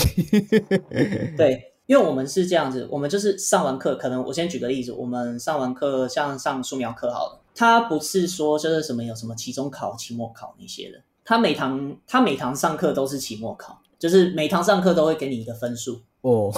[1.37, 16.01] 对，因为我们是这样子，我们就是上完课，可能我先举个例子，我们上完课像上素描课好了，他不是说就是什么有什么期中考、期末考那些的，他每堂他每堂上课都是期末考，就是每堂上课都会给你一个分数。
[16.23, 16.51] 哦，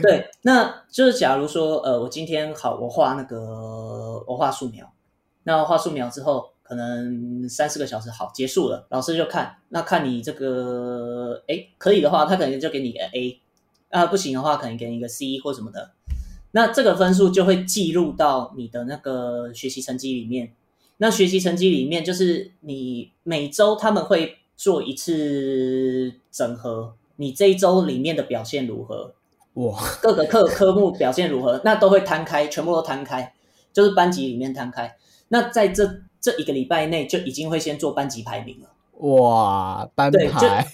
[0.00, 4.90] 对，那就是假如说，呃，我今天好，我画那个，我画素描，
[5.42, 13.38] 那画素描之后，可能三四个小时好结束了，老师就看，那看你这个，哎，可以的话，他可能就给你个 A，
[13.90, 15.90] 啊，不行的话，可能给你一个 C 或什么的，
[16.52, 20.54] 那这个分数就会记录到你的那个学习成绩里面，
[21.02, 26.94] 那学习成绩里面就是你每周他们会做一次整合。
[27.16, 29.14] 你这一周里面的表现如何？
[29.54, 31.58] 哇，各个科科目表现如何？
[31.64, 33.32] 那都会摊开，全部都摊开，
[33.72, 34.94] 就是班级里面摊开。
[35.28, 38.68] 那在这这一个礼拜内，就已经会先做班级排名了。
[39.08, 40.66] 哇，班排，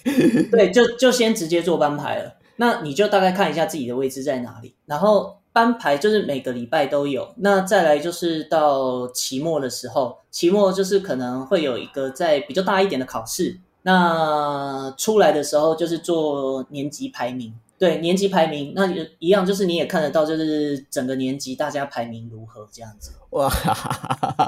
[0.50, 2.34] 对，就就先直接做班排了。
[2.56, 7.32] 那你就大概看一下自己的位置在哪里，然后班排就是每个礼拜都有。
[7.38, 13.58] 那再来就是到期末的时候，期末就是可能会有一个在比较大一点的考试。
[13.80, 18.86] 那出来的时候就是做年级排名，对年级排名，那
[19.18, 23.12] 一样就是你也看得到，就是整个年级大家排名如何这样子。
[23.32, 23.50] 哇，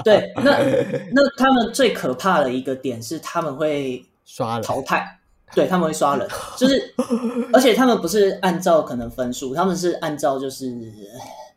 [0.05, 0.59] 对，那
[1.11, 5.18] 那他们最可怕的一个点是他们会刷淘汰，
[5.53, 6.93] 对他们会刷人，就是
[7.53, 10.73] 而且他们不是按照可能分数，他们是按照就是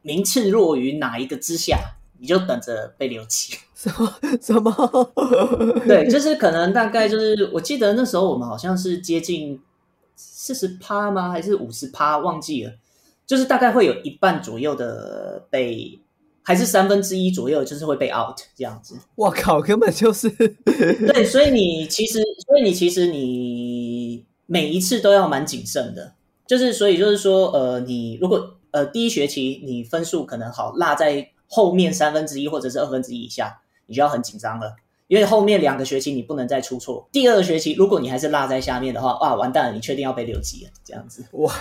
[0.02, 1.78] 名次落于哪一个之下。
[2.18, 3.52] 你就等着被留级？
[3.74, 5.12] 什 么什么？
[5.88, 9.60] 对，就是可能大概就是，我记得那时候我们好像是接近
[10.14, 11.30] 四十趴吗？
[11.30, 12.18] 还是五十趴？
[12.18, 12.72] 忘记了。
[13.26, 15.98] 就是大概会有一半左右的被，
[16.42, 18.96] 还是三分之一左右，就是会被 out 这样子。
[19.14, 20.28] 我靠，根本就是
[20.66, 26.14] 对，所以你其实，所以你其实你每一次都要蛮谨慎的。
[26.46, 31.28] 就是所以就是说，呃，你如果呃第一学期你分数可能好落在。
[31.54, 34.74] 后面三分之一或者是二分之一以下，你就要很紧张了，
[35.12, 37.06] 因为后面两个学期你不能再出错。
[37.12, 41.22] 第二个学期如果你还是落在下面的话，哇，完蛋了，你确定要被留级了，这样子。
[41.32, 41.52] 哇，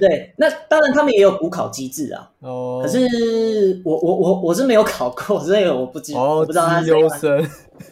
[0.00, 2.30] 对，那当然他们也有补考机制啊。
[2.40, 2.80] 哦。
[2.82, 7.46] 可是我我我我是没有考过，所以我不知我不知道他是优生，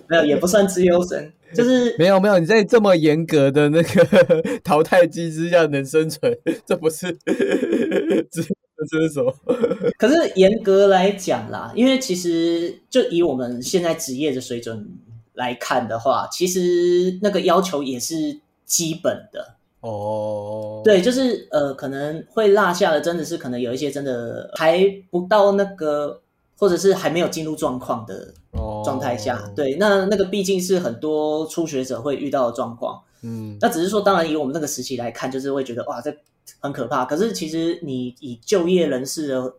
[0.08, 7.14] 没有也不算资优生， 就是没有没有你在这么严格的那个 淘汰机制下能生存，这不是。
[8.88, 9.34] 这是什么？
[9.98, 14.88] 可是严格来讲啦，因为其实就以我们现在职业的水准
[15.34, 20.82] 来看的话，其实那个要求也是基本的哦。
[20.84, 26.20] 对，就是呃，可能会落下的，真的是可能有一些真的还不到那个，
[26.58, 28.32] 或者是还没有进入状况的
[28.84, 29.50] 状态下。
[29.54, 33.00] 对，那那个毕竟是很多初学者会遇到的状况。
[33.22, 36.14] 嗯，那只是说，当然以我们那个时期来看，就是会觉得哇，这。
[36.58, 39.54] 很可怕，可是其实你以就业人士的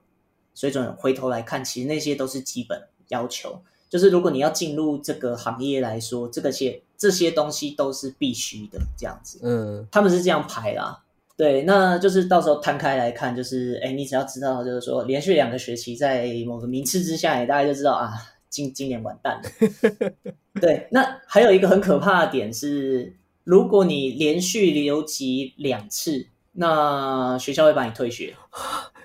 [0.54, 3.62] 水准回头来看，其实那些都是基本要求。
[3.90, 9.40] 就是如果你要进入这个行业来说，这个些这些东西都是必须的，这样子。
[9.42, 11.02] 嗯，他们是这样排啦。
[11.38, 18.12] 对，那就是到时候摊开来看，就是哎，你只要知道，就是说连续两个学期在某个名次之下，你大概就知道啊，
[18.50, 20.12] 今今年完蛋了。
[20.60, 23.14] 对，那还有一个很可怕的点是，
[23.44, 26.28] 如果你连续留级两次。
[26.54, 28.36] 那学校会把你退学，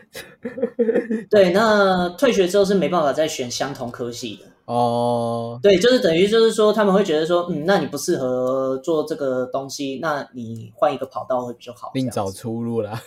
[1.30, 5.56] 对，那退学之后是没办法再选相同科系的哦。
[5.62, 13.00] 对，就是等于就是说他们会觉得说，嗯，那你不适合做这个东西，那你换一个跑道会比较好，另找出路啦。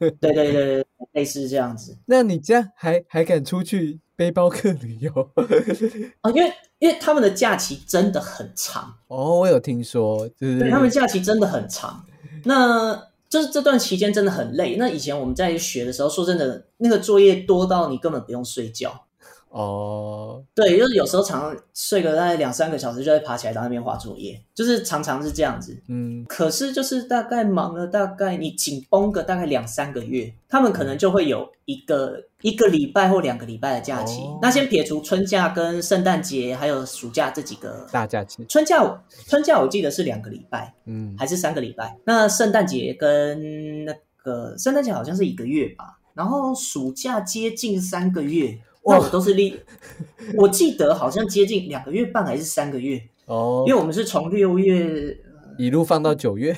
[0.00, 1.94] 对对对，类似这样子。
[2.06, 5.10] 那你这样还还敢出去背包客旅游
[6.20, 6.30] 啊？
[6.30, 12.04] 因为因为他们的假期真的很长哦，我有听说，对，他们假期真的很长。
[12.44, 14.76] 那就是这段期间真的很累。
[14.76, 19.06] 那以前我们在学的时候，说真的，那个作业多到你根本不用睡觉。
[19.52, 25.78] 哦，对，就是有时候常常睡个大概两三个小时，就会爬起来到那边画作业，就是常常是这样子。
[25.88, 34.22] 嗯，可是就是大概忙了大概你紧绷个大概两三个月，他们可能就会有一个一个礼拜或两个礼拜的假期。
[34.40, 38.78] 那先撇除春假跟圣诞节还有暑假这几个大假期，春假
[39.28, 41.94] 春假我记得是两个礼拜，嗯，还是三个礼拜。
[42.06, 48.58] 那圣诞节跟那个圣诞节好像是一个月吧，然后暑假接近三个月。
[48.84, 49.58] 那我都是立，
[50.36, 55.18] 我记得好像接近两个月半还是三个月哦，因为我们是从六月
[55.58, 56.56] 一路放到九月，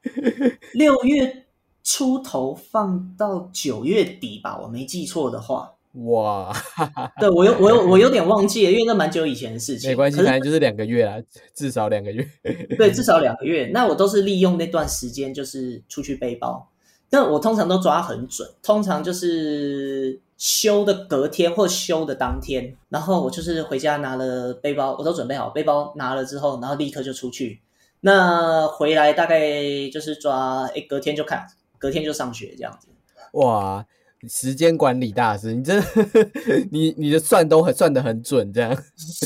[0.74, 1.44] 六月
[1.82, 5.72] 出头放到九月底吧，我没记错的话。
[6.06, 6.52] 哇，
[7.20, 9.90] 对我有我有我有点忘记了，因为那蛮久以前的事情。
[9.90, 11.16] 没关系，反正就是两个月啊，
[11.54, 12.26] 至少两个月。
[12.76, 13.70] 对，至少两个月。
[13.72, 16.68] 那我都是利用那段时间，就是出去背包。
[17.14, 20.20] 但我通常都抓很准，通常就是。
[20.36, 27.60] 休的隔天或休的当天，然后我就是回家拿了背包，我都准备好背包拿了之后，然后立刻就出去。
[28.00, 29.48] 那回来大概
[29.90, 31.46] 就是抓，哎，隔天就看，
[31.78, 32.88] 隔天就上学这样子。
[33.34, 33.86] 哇，
[34.28, 35.80] 时间管理大师，你这
[36.72, 38.76] 你你的算都很算的很准，这样。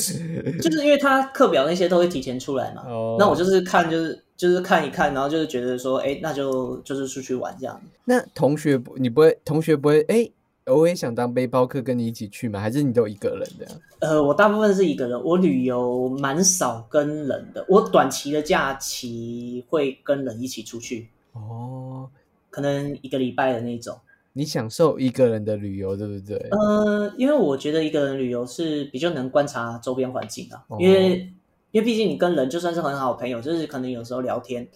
[0.62, 2.82] 就是因为他课表那些都会提前出来嘛。
[2.86, 3.16] 哦。
[3.18, 7.78] 那我就是看，就是就是看一看，然后就是觉得说，哎，那就就是出去玩这样。
[8.06, 10.30] 那同学不，你不会，同学不会，哎。
[10.70, 12.60] 我也想当背包客，跟你一起去吗？
[12.60, 13.66] 还是你都一个人的？
[14.00, 15.18] 呃，我大部分是一个人。
[15.24, 17.64] 我旅游蛮少跟人的。
[17.70, 21.08] 我短期的假期会跟人一起出去。
[21.32, 22.06] 哦，
[22.50, 23.98] 可能一个礼拜的那种。
[24.34, 26.36] 你享受一个人的旅游，对不对？
[26.50, 30.62] 呃，因为我觉得一个人旅游是比较能观察周边环境的。
[30.78, 31.32] 因为，
[31.70, 34.66] 因为毕竟你跟人就算是很好朋友，就是可能有时候聊天，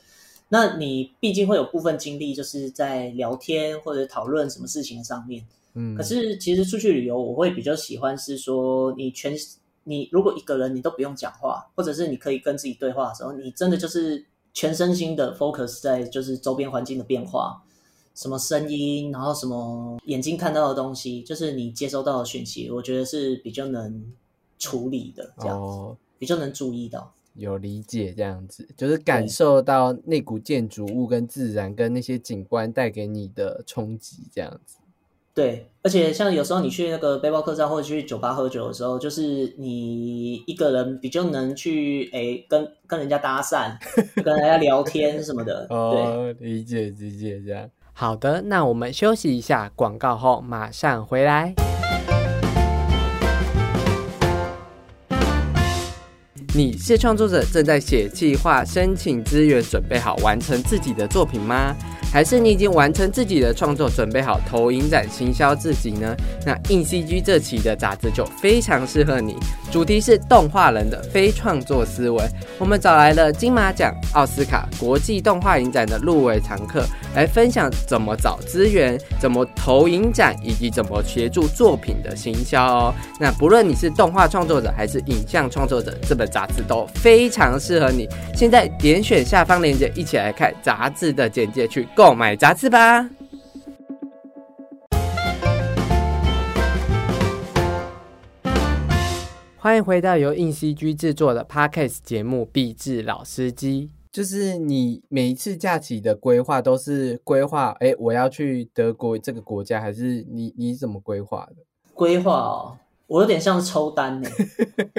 [0.49, 5.45] 那你毕竟会有部分精力就是在聊天或者讨论什么事情上面。
[5.75, 9.35] 嗯，可是其实出去旅游，我会比较喜欢是说，你全
[9.85, 14.23] 你如果一个人你都不用讲话，或者是你可以跟自己对话的时候，你真的就是
[14.53, 17.63] 全身心的 focus 在就是周边环境的变化，
[18.15, 24.05] 什么声音，然后什么眼睛看到的东西，就是你接收到的讯息，我觉得是比较能
[24.59, 34.77] 处理的这样子，比较能注意到，有理解这样子，就是感受到那股建筑物跟自然跟那些景观带给你的冲击这样子。
[35.35, 43.77] 对，而且像有时候你去那个背包客栈或者去酒吧喝酒的时候，就是你一个人比较能去诶跟跟人家搭讪，
[44.23, 45.67] 跟人家聊天什么的。
[45.71, 47.69] 哦，理解理解这样。
[47.93, 51.53] 好的，那我们休息一下，广告后马上回来。
[56.55, 61.75] 你是创作者，正在写计划、申请资源，准备好完成自己的作品吗？
[62.13, 66.15] 还是你已经完成自己的创作，准备好投影展行销自己呢？
[66.45, 69.35] 那硬 CG 这期的杂志就非常适合你，
[69.71, 72.23] 主题是动画人的非创作思维。
[72.59, 76.85] 我们找来了金马奖、奥斯卡、国际动画影展的入围常客，
[77.15, 82.95] 来分享怎么找资源、怎么投影展，以及怎么协助作品的行销哦。
[83.19, 88.07] 那不论你是动画创作者还是影像创作者，这本杂志都非常适合你。
[88.37, 91.89] 现在点选下方链接，一起来看杂志的简介去。
[92.11, 93.09] 买杂志吧！
[99.57, 103.91] 欢迎回到由硬 CG 制作的 Podcast 节目《壁纸老司机》。
[104.11, 111.63] 就是你每一次假期的规划都是规划，哎，我要去德国这个国家，还是你你怎么规划的？
[111.95, 112.77] 规划哦，
[113.07, 114.29] 我有点像抽单呢，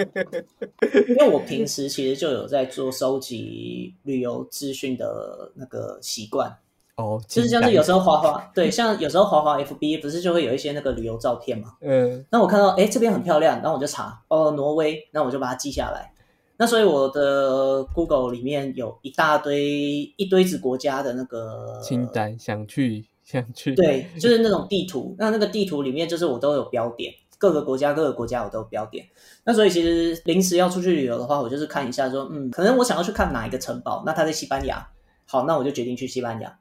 [1.09, 6.57] 因为我平时其实就有在做收集旅游资讯的那个习惯。
[6.95, 16.13] 哦，就是像是有时候滑滑，对，像有时候滑滑 FB 不是就会有一些那个旅游照片嘛，嗯，那我看到哎这边很漂亮，然后我就查哦挪威，那我就把它记下来。
[16.55, 25.15] 那所以我的 Google 里面有一大堆一堆子国家的那个清单，想去想去，对，就是那种地图。
[25.17, 29.03] 那那个地图里面就是我都有标点，各个国家各个国家我都有标点。
[29.43, 34.87] 那所以其实临时要出去旅游的话，我就是看一下说，嗯，可能我想要去看哪一个城堡，那它在西班牙，
[35.25, 36.55] 好，那我就决定去西班牙。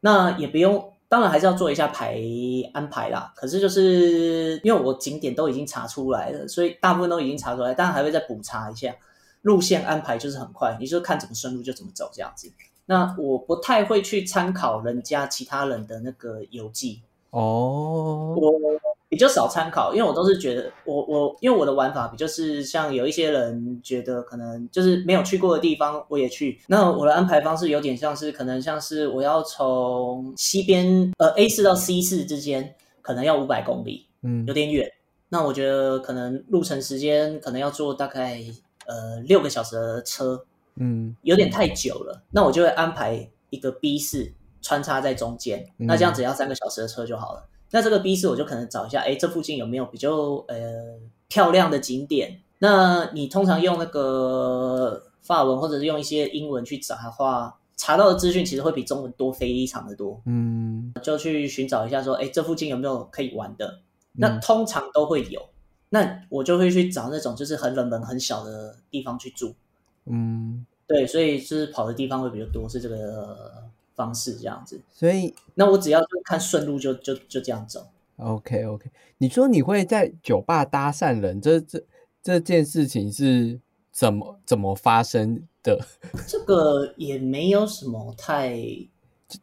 [0.00, 2.18] 那也不用，当然还是要做一下排
[2.72, 3.32] 安排啦。
[3.36, 8.94] 可是就是因为我景点都已经查出来了，所以大部分都已经查出来，当然还会再补查一下
[9.42, 12.50] 路线安排，就是很快，你就看怎么顺路就怎么走这样子。
[12.86, 18.50] 那我不太会去参考人家其他人的那个游记哦，我
[19.10, 34.88] 比较少参考，因为我都是觉得我我因为我的玩法比较是像有一些人觉得可能就是没有去过的地方我也去，那我的安排方式有点像是可能像是我要从西边呃 A 四到 C 四之间可能要五百公里，嗯，有点远，
[35.28, 38.40] 那我觉得可能路程时间可能要坐大概
[38.86, 40.44] 呃六个小时的车，
[40.76, 44.32] 嗯，有点太久了，那我就会安排一个 B 四
[44.62, 47.42] 穿插在中间，那这样只要三个小时的车就好了。
[47.72, 50.10] 那这个 B 四我就可能找一下，哎，这附近有没有比较
[50.48, 50.98] 呃
[51.28, 52.40] 漂亮的景点？
[52.58, 60.20] 那你通常用那个法文或者是用一些英文去找的话，查到的资讯其实会比中文多非常的多。
[60.26, 63.78] 嗯，就去寻找一下，说，哎，这附近有没有可以玩的？
[64.14, 65.40] 那通常都会有。
[65.90, 69.54] 那我就会去找那种就是很冷门、很小的地方去住。
[70.06, 73.69] 嗯，对，所以就是跑的地方会比较多，是这个。
[74.00, 77.86] 方式这样子，所以那我只要就看顺路就就就这样走。
[78.16, 81.84] OK OK，你说你会在酒吧搭讪人，这这
[82.22, 83.60] 这件事情是
[83.92, 85.78] 怎么怎么发生的？
[86.26, 88.58] 这个也没有什么太，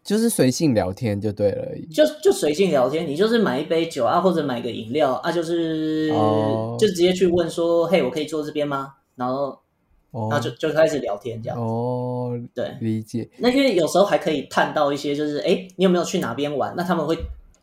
[0.03, 3.07] 就是随性聊天就对了，就就随性聊天。
[3.07, 6.09] 你就是买一杯酒啊，或者买个饮料啊，就是
[6.79, 9.59] 就直接去问说：“嘿，我可以坐这边吗？”然后。
[10.11, 13.29] 然后就就开始聊天这样哦，对，理解。
[13.37, 16.73] 那因为有时候还可以探到一些，就是哎，你有没有去哪边玩？
[16.75, 17.17] 那他们会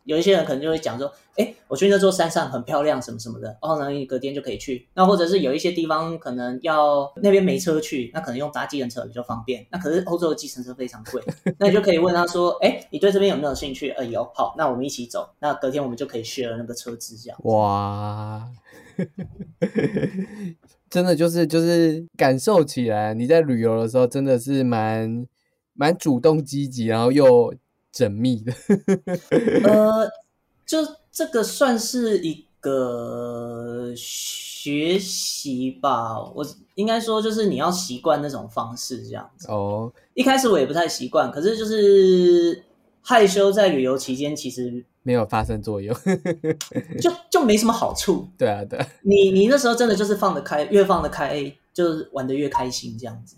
[0.05, 3.47] 有一些人可能就会讲说，哎，我去那座山上很漂亮，什么什么的。
[3.47, 4.87] 然后呢，隔天就可以去。
[4.93, 9.65] 那或者是有一些地方可能要那边没车去，那可能用搭计程车比较方便。
[9.71, 11.21] 那可是欧洲的计程车非常贵，
[11.57, 13.89] 那你就可以问他说，哎，你对这边有没有兴趣？
[13.89, 15.27] 呃，有，好，那我们一起走。
[15.39, 17.37] 那隔天我们就可以 share 那个车资这样。
[17.43, 18.47] 哇。
[20.95, 25.27] 真的就是就是感受起来，你在旅游的时候真的是蛮
[25.73, 27.53] 蛮主动积极，然后又
[27.93, 28.53] 缜密的。
[29.69, 30.09] 呃，
[30.65, 30.77] 就
[31.11, 39.51] 这个算是一个学习吧，我应该说就是你要习惯那种方式这样子。
[39.51, 42.63] 哦，一开始我也不太习惯，可是就是
[43.01, 44.85] 害羞在旅游期间其实。
[45.05, 45.95] 没有发生作用，
[46.99, 48.27] 就就没什么好处。
[48.35, 48.83] 对啊，对。
[49.03, 51.39] 你你那时候真的就是放得开，越放得开，
[51.71, 53.35] 就是玩的越开心这样子。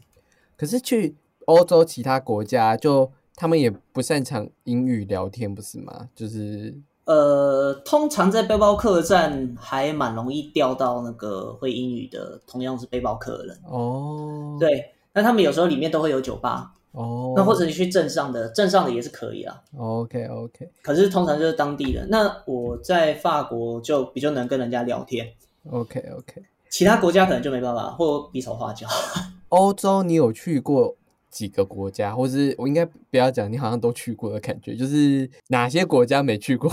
[0.56, 6.08] 可是去欧洲其他国家，就他们也不擅长英语聊天，不是吗？
[6.16, 13.60] 就是呃，通常在背包客栈还蛮容易钓到那个会英语的，同样是背包客人。
[13.66, 14.94] 哦，对。
[15.14, 16.72] 那他们有时候里面都会有酒吧。
[16.98, 19.62] 哦，那或者你去镇上的，镇上的也是可以啊。
[19.78, 22.08] OK OK，可是通常就是当地人。
[22.10, 25.32] 那我在法国就比较能跟人家聊天。
[25.70, 26.42] OK OK，
[26.72, 28.88] 其他国家可能就没办法，或比手画脚。
[29.50, 30.96] 欧洲你有去过
[31.30, 36.72] 几个国家，或是我应该不要讲，你好像都去过的感觉，就是哪些国家没去过？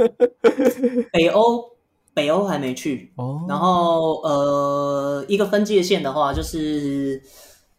[1.10, 1.64] 北欧，
[2.12, 3.10] 北欧还没去。
[3.16, 7.22] 哦，然后呃，一个分界线的话，就是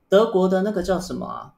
[0.09, 1.53] 德国的那个叫什么啊？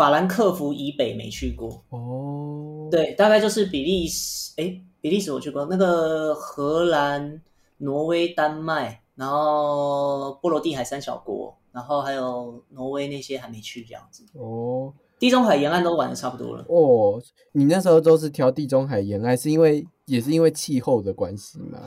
[0.00, 7.42] 法兰克福以北没去过哦，对，大概就是比利时，哎，比利时我去过，那个荷兰、
[7.76, 14.90] 挪威、丹麦，然后波罗的海三小国，然后还有挪威那些还没去这样子哦。
[15.18, 17.20] 地中海沿岸都玩的差不多了哦。
[17.52, 21.78] 你那时候都是挑地中海沿岸，是因为也是因为气候的关系吗？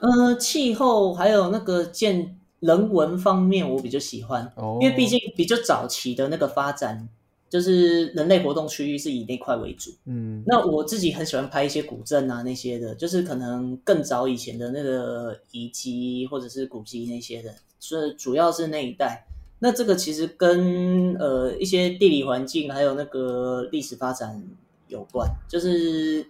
[0.00, 7.08] 呃，气候还有那个建人文方面，我比较喜欢，因为毕竟比较早期的那个发展。
[7.50, 19.26] 就是人类活动区域是以那块为主，嗯，那我自己很喜欢拍一些古镇啊那些的，就是可能更早以前的那个遗迹或者是古迹那些的，所以主要是那一带。
[19.58, 24.42] 那这个其实跟呃一些地理环境还有那个历史发展
[24.88, 26.24] 有关，就是。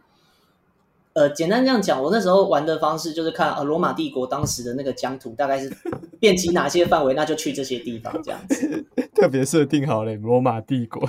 [1.21, 5.71] 呃，简单这样讲，我那时候玩的方式就是看呃罗马帝国当时的那个疆土大概是
[6.19, 8.87] 遍及哪些范围，那就去这些地方这样子。
[9.15, 11.07] 特别设定好了，罗马帝国，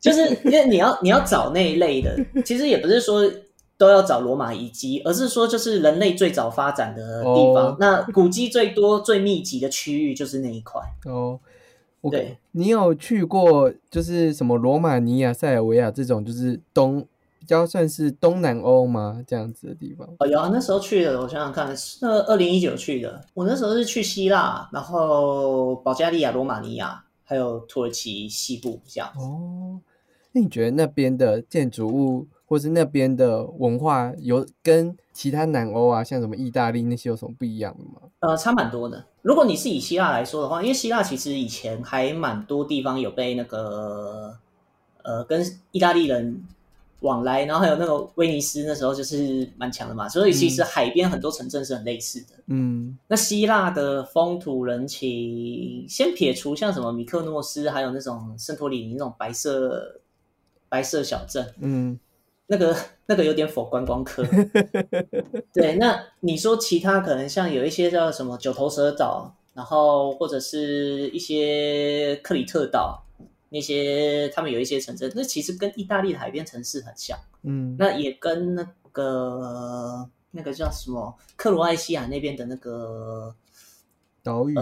[0.00, 3.30] 就是因为你要你要找那一类的，其实也不是说
[3.76, 10.80] 都要找罗马遗迹，而是说就是人类最早发展的地方，那古迹最多最密集的区域就是那一块。
[11.04, 11.38] 哦，
[12.10, 17.06] 对，你有去过就是什么罗马尼亚、塞尔维亚这种，就是东。
[17.50, 19.20] 比较算是东南欧吗？
[19.26, 20.08] 这样子的地方？
[20.20, 23.20] 哦，有啊，那时候去的，我想想看，是二零一九去的。
[23.34, 29.10] 我那时候是去希腊，然后保加利亚、罗马尼亚，还有土耳其西部这样。
[29.16, 29.80] 哦，
[30.30, 38.08] 那你觉得那边的建筑物，或是那边的文化，有跟其他南欧啊，像什么意大利那些有什么不一样的吗？
[38.20, 39.04] 呃，差蛮多的。
[39.22, 44.38] 如果你是以希腊来说的话，因为希腊其实以前还蛮多地方有被那个
[45.02, 46.44] 呃跟意大利人。
[47.00, 52.34] 往来，然后还有那个威尼斯那时候就是蛮强的嘛，所以其实海边很多城镇是很类似的。
[52.46, 60.00] 嗯，那希腊的风土人情，先撇除像什么米克诺斯，还有那种圣托里尼那种白色
[60.68, 61.98] 白色小镇，嗯，
[62.46, 62.76] 那个
[63.06, 64.22] 那个有点否观光客。
[65.54, 73.02] 对，那你说其他可能像有一些叫什么九头蛇岛，然后或者是一些克里特岛。
[73.50, 83.34] 那些他们有一些城镇，那其实跟意大利的海边城市很像，嗯，那也跟那个那个叫什么克罗埃西亚那边的那个
[84.22, 84.54] 岛屿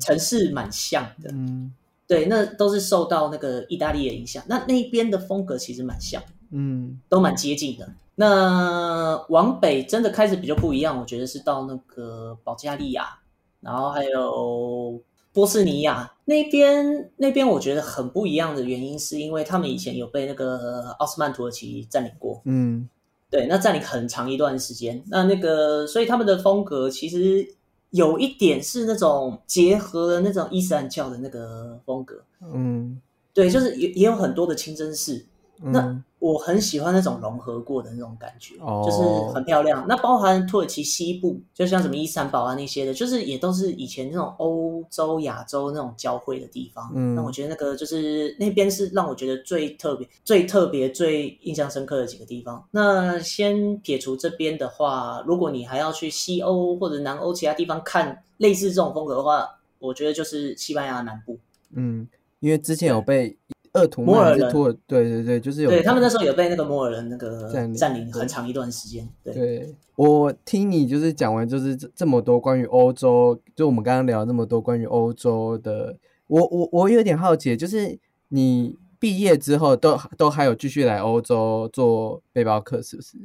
[0.00, 1.74] 城市蛮像的，嗯，
[2.06, 7.92] 对，那都是受到那个意大利的影响，那那边的风格其实蛮像，嗯，都蛮接近的。
[8.14, 13.18] 那往北真的开始比较不一样，我觉得是到那个保加利亚，
[13.60, 15.02] 然后还有。
[15.34, 22.40] 波斯尼亚那边，那边我觉得很不一样的原因，是因为他们以前有被那个奥斯曼土耳其占领过。
[22.44, 22.88] 嗯，
[23.28, 25.02] 对，那占领很长一段时间。
[25.08, 27.46] 那那个，所以他们的风格其实
[27.90, 32.24] 有一点是那种结合了那种伊斯兰教的那个风格。
[32.40, 33.00] 嗯，
[33.32, 35.26] 对，就是也也有很多的清真寺。
[35.58, 39.84] 那我很喜欢那种融合过的那种感觉，就是很漂亮。
[39.86, 46.90] 那包含土耳其西部，就像什么伊斯坦堡啊那些的，就是也都是以前那种欧洲、亚洲那种交汇的地方。
[46.94, 52.66] 嗯那我觉得那个就是那边是让我觉得最特别、最特别、最印象深刻的几个地方。
[52.70, 59.46] 那先撇除这边的话，如果你还要去西欧或者南欧其他地方看类似这种风格的话，
[59.78, 61.38] 我觉得就是西班牙南部。
[61.74, 62.08] 嗯，
[62.40, 63.36] 因为之前有被。
[63.74, 64.52] 鄂图摩尔人，
[64.86, 65.68] 对对对，就是有。
[65.70, 69.08] 对他们那时候有被那个摩尔人那个占领很长一段时间。
[69.24, 75.96] 对，我听你就是讲完就是这么多关于欧洲，就我们刚刚聊那么多关于欧洲的，
[76.28, 77.98] 我我我有点好奇，就是
[78.28, 83.18] 你毕业之后都都还有继续来欧洲做背包客，是不是？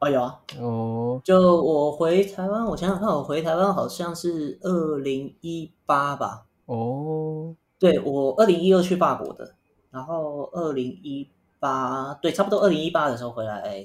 [0.00, 0.38] 哦，有啊。
[0.60, 1.20] 哦。
[1.24, 6.44] 就我回台湾，我想想看，我回台湾好像是二零一八吧。
[6.66, 7.54] 哦。
[7.78, 9.54] 对，我二零一二去法国的。
[9.96, 11.26] 然后二零一
[11.58, 13.82] 八，对，差不多二零一八的时候回来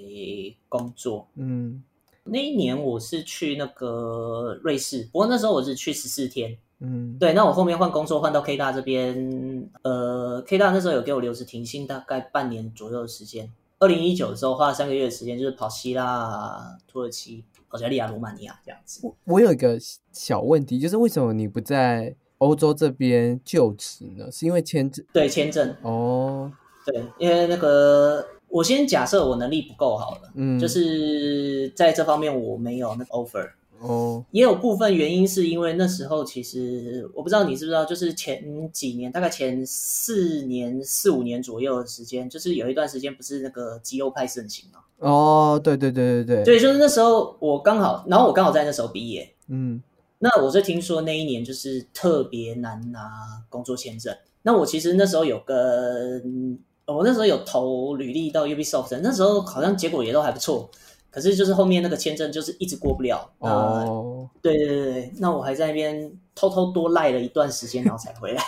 [0.67, 1.25] 工作。
[1.35, 1.81] 嗯，
[2.25, 6.57] 那一年我是去那个瑞士，不过那时候我是去十四天。
[6.79, 13.49] 嗯，对，那我后面换工作换到 K 大这边，呃，K 大那时候有给我留职停薪，大概半年左右的时间。
[13.79, 18.99] 二零一九的时候花了三个月的时间，就是跑希腊、土耳其、保加利亚、罗马尼亚这样子。
[19.01, 19.79] 我我有一个
[20.11, 22.13] 小问题，就是为什么你不在？
[22.41, 25.05] 欧洲这边就职呢，是因为签证？
[25.13, 25.75] 对，签证。
[25.83, 26.51] 哦，
[26.83, 33.47] 对，因为那个，我先假设我能力不够好了，嗯，就是在这方面我没有那个 offer。
[33.79, 44.79] 哦，也有部分原因是因为那时候其实我不知道你知不知道，就是前几年，大概前四年、四五年左右的时间，就是有一段时间不是那个极右派盛行嘛？
[44.97, 49.79] 哦，对对对对对，对，就是那时候我刚好，然后我刚好在那时候毕业，嗯。
[50.23, 53.09] 那我是听说那一年就是特别难拿
[53.49, 54.15] 工作签证。
[54.43, 60.69] 那我其实那时候有跟我那时候有投履历到 Ubisoft，那时候好像结果也都还不错。
[61.09, 63.29] 可是就是后面那个签证就是一直过不了。
[63.39, 68.41] 哦，对对对对，那我还在那边偷偷多赖了一段时间，然后才回来。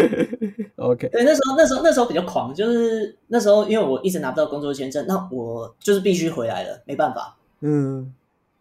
[0.76, 7.36] OK，对，那时候那时候那时候比较狂，就是那时候因为我一直拿不到工作签证，那我就是必须回来了，没办法。
[7.60, 8.14] 嗯。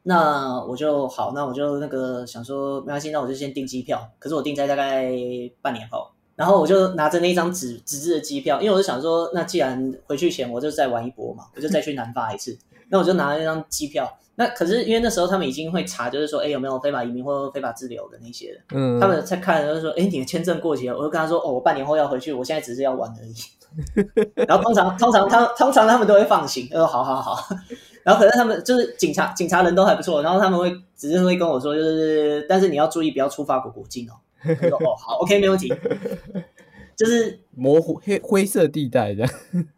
[0.03, 4.09] 那我就好，那我就那个想说没关系，那我就先订机票。
[4.17, 5.11] 可是我订在大概
[5.61, 12.57] 半年后，然后我就拿着那张纸纸质的机票，因为我就想说，那既然回去前我就再玩一波嘛，我就再去南法一次。
[12.91, 14.17] 那我就拿了那张机票。
[14.35, 18.61] 那可是因为那时候他们已经会查，就是说，哎，有没有非法移民或非法滞留的那些人？
[18.73, 20.97] 嗯，他们在看，就是说，哎，你的签证过期了。
[20.97, 23.35] 我就跟他说，哦，我半年后要回去，我现在只是要玩而已。
[24.47, 27.55] 然后通常通常他通常他们都会放行，他说，好好好。
[28.03, 30.21] 然后可是他们就是警察，警察人都还不错。
[30.21, 34.13] 然后他们会只是会跟我说，就是但是你要注意不要出发国国境哦。
[34.45, 35.73] 我说哦好，OK 没问题。
[36.95, 39.25] 就是模糊黑灰色地带的，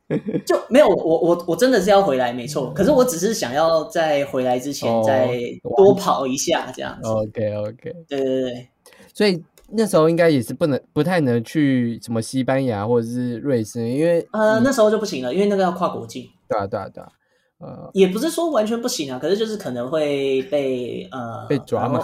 [0.44, 2.74] 就没有我我我真的是要回来没错。
[2.74, 5.30] 可是我只是想要在回来之前再
[5.78, 7.08] 多跑一下这样子。
[7.08, 8.68] OK OK，对对对。
[9.14, 16.28] 所以那时候应该也是不能不太能去什么西班牙或者是瑞士，因为呃那时候就不行了，因为那个要跨国境。
[16.50, 17.12] 对啊对啊对啊。
[17.62, 22.04] 呃，也不是说完全不行啊，可是就是可能会被呃 被抓嘛，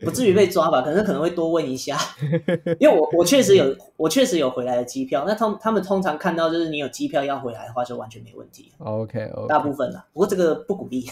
[0.00, 1.96] 不至于被抓吧，可是可能会多问一下，
[2.80, 8.72] 因为我我确实有 我确实有回来的机票，那他他们通常看到就是你有机票要回来的话，就完全没问题。
[8.78, 11.06] OK，大部分的，不过这个不鼓励。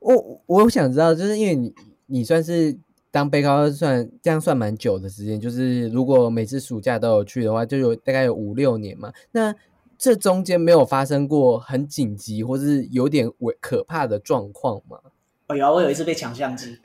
[0.00, 1.72] 我我想知道，就是因为你
[2.06, 2.76] 你算是
[3.10, 9.54] 当背包算这样算蛮久的时间，就是如果每次暑假都有去的话，就有大概有五六年嘛，那。
[10.02, 14.98] 这中间没有发生过很紧急或是有点危可怕的状况吗？
[15.46, 16.76] 哦，有，我有一次被抢相机，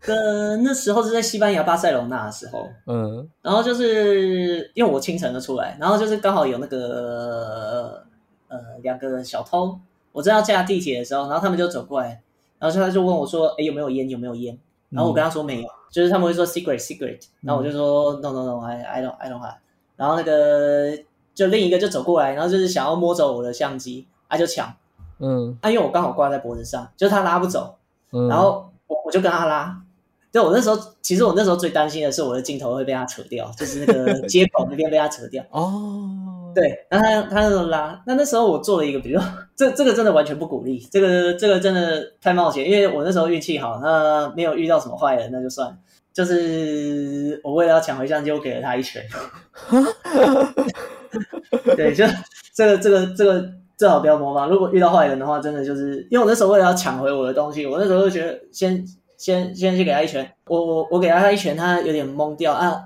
[0.00, 0.16] 跟，
[0.62, 8.04] 那时候是在西班牙巴塞罗那的时候，嗯，然后就是因为我清晨的出来，然后就是刚好有那个
[8.46, 9.76] 呃两个小偷，
[10.12, 12.22] 我正要下地铁的时候，然后他们就走过来，
[12.60, 14.08] 然后他就问我说：“哎，有没有烟？
[14.08, 14.56] 有没有烟？”
[14.88, 19.56] 然后我跟他说没有，就是他们会说 secret secret，然后我就说 no no no，I I don't I don't have，
[19.96, 20.96] 然后那个
[21.34, 24.72] 就另一个就走过来，然后就是想要摸走我的相机，他就抢，
[25.18, 27.76] 嗯，啊，因为我刚好挂在脖子上，就是他拉不走。
[28.28, 29.74] 然后我我就跟他拉，
[30.30, 35.42] 对我那时候，其实我那时候最担心的是我的镜头会被他扯掉， 就是那个接口那边被他扯掉。
[35.50, 39.20] 哦，对，然后他他那时候拉，那那时候我做了一个，比如
[39.56, 45.78] 这这个真的完全不鼓励，这个这个真的太冒险，因为我那时候运气好，那没有遇到什么坏人，那就算。
[46.12, 49.02] 就是我为了要抢回相机，我给了他一拳。
[51.76, 52.04] 对，就
[52.54, 53.52] 这个这个这个。
[53.74, 54.48] 最好不要模仿。
[54.48, 58.86] 如果遇到坏人的话，真的就是因为我那时候为了要抢回我的东西，我那时候就觉得先
[59.16, 60.30] 先先去给他一拳。
[60.46, 62.80] 我我我给他他一拳，他有点懵掉啊，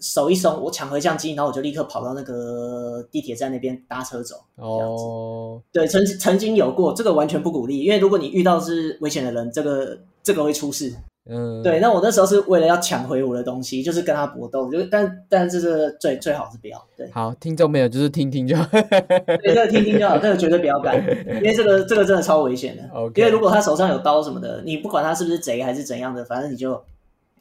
[0.00, 4.36] 手一松，我抢回相机，然后我就立刻跑到那个地铁站那边搭车走。
[4.56, 10.92] 哦，对，曾曾经有过这个完全不鼓励，因为如果你遇到是危险的人，这个这个会出事。
[11.24, 16.84] 嗯，对，那我那时候是为了要抢回我的东西，就是跟他搏斗，就但但这是最最好是不要。
[16.96, 20.96] 对，好，听众没有就是听听就好，对，这个听听就好，这个绝对不要干，
[21.36, 22.82] 因为这个这个真的超危险的。
[22.92, 26.82] OK，因为如果他手上有刀什么的，你不管他是不是贼还是怎样的，反正你就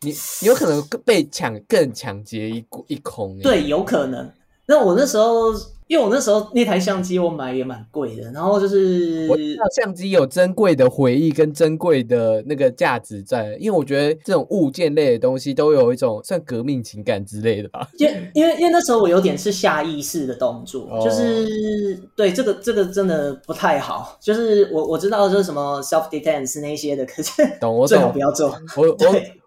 [0.02, 0.14] 你
[0.44, 3.40] 有可能被抢更抢劫一一空。
[3.40, 4.30] 对，有可能。
[4.68, 5.54] 那我那时候。
[5.92, 9.28] 因为我那时候那台相机我买也蛮贵的，然后就是
[9.76, 17.86] 相机有珍贵的回忆跟珍贵的那个价值在，因为我觉得这种物件类的东西都有一种算革命情感之类的吧。
[17.98, 28.58] 因因为因为那时候我有点是下意识的动作，就是对这个这个真的不太好，就是我我知道就是什么 self defense 那些的，可是懂我 最好不要做。
[28.78, 29.41] 我我。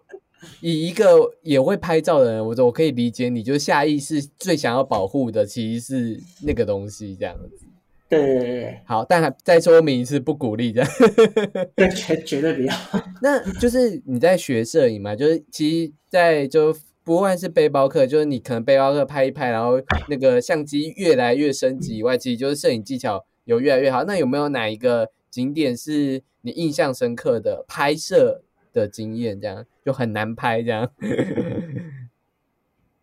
[0.61, 7.65] 以一个也会拍照的人，我说我可以理解你，就是下意识最想要保护的其实是那个东西，这样子。
[8.07, 8.79] 对对对对。
[8.85, 10.85] 好，但再说明一次，不鼓励的。
[11.75, 12.73] 对，绝绝对不要。
[13.21, 15.15] 那就是你在学摄影嘛？
[15.15, 24.03] 就是其实，在就不管是背包客，就是你可能背包客拍一拍，然后那个相机越来越升级以外，其实就是摄影技巧有越来越好。
[24.03, 28.43] 那有没有哪一个景点是你印象深刻的拍摄？
[28.81, 30.89] 的经验，这样就很难拍，这样。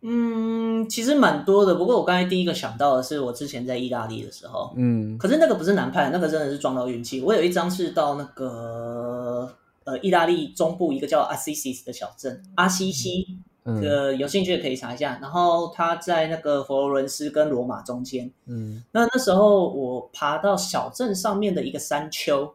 [0.05, 1.77] 嗯，其实蛮多的。
[1.77, 7.21] 不过我刚才第一个想到的是，我之前在意大利的时候，嗯，可是那个不是难拍，那个真的是撞到运气。
[7.21, 9.55] 我有一张是到那个
[9.85, 15.17] 呃意大利中部一个叫阿西西的小镇，阿西西，呃，有兴趣的可以查一下。
[15.23, 22.53] 然后它在那个佛罗伦斯跟罗马中间，嗯，那那时候我爬到小镇上面的一个山丘，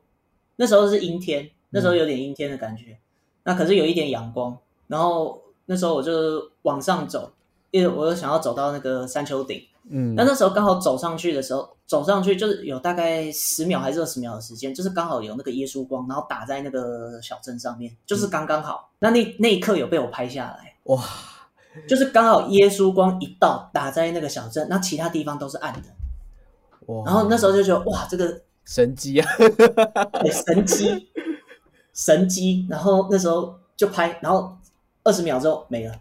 [0.58, 3.00] 那时候是阴天，那时候有点阴天的感觉。
[3.48, 6.12] 那可是有一点阳光，然后那时候我就
[6.64, 7.32] 往上走，
[7.72, 9.62] 因为我想要走到那个山丘顶。
[9.90, 18.90] 嗯，那那时候刚好走上去的时候，走上去就是有大概十秒还是二十秒的时间，就是刚好有那个耶稣光，然后打在那个小镇上面，就是刚刚好。
[19.00, 21.02] 那那那一刻有被我拍下来，哇！
[21.88, 27.06] 就是刚好耶稣光一到打在那个小镇，那其他地方都是暗的，哇！
[27.06, 29.30] 然后那时候就觉得哇，这个神机啊，
[30.46, 31.07] 神机。
[31.98, 34.56] 神机，然后那时候就拍，然后
[35.04, 35.94] 二十秒之后没了，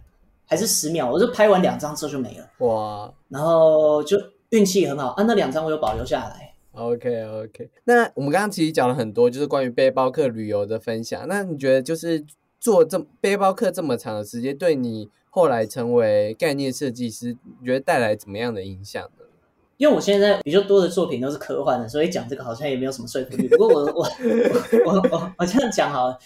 [0.44, 2.47] 还是十秒，我就拍完两张之后就没了。
[2.59, 3.11] 哇！
[3.30, 4.18] 然后就
[4.51, 6.53] 运气很好，啊，那两张我有保留下来。
[6.74, 11.26] OK OK，那我们刚刚其实讲了很多，就是关于背包客旅游的分享。
[11.26, 12.22] 那你觉得就是
[12.61, 19.15] 做这背包客这么长的时间，对你后来成为概念设计师，你觉得带来怎么样的影响呢？
[19.79, 23.47] 因为我现在比较多的作品都是科幻的，所以讲这个好像也没有什么说服力。
[23.49, 24.09] 不过我我
[24.87, 26.18] 我我我这样讲好了，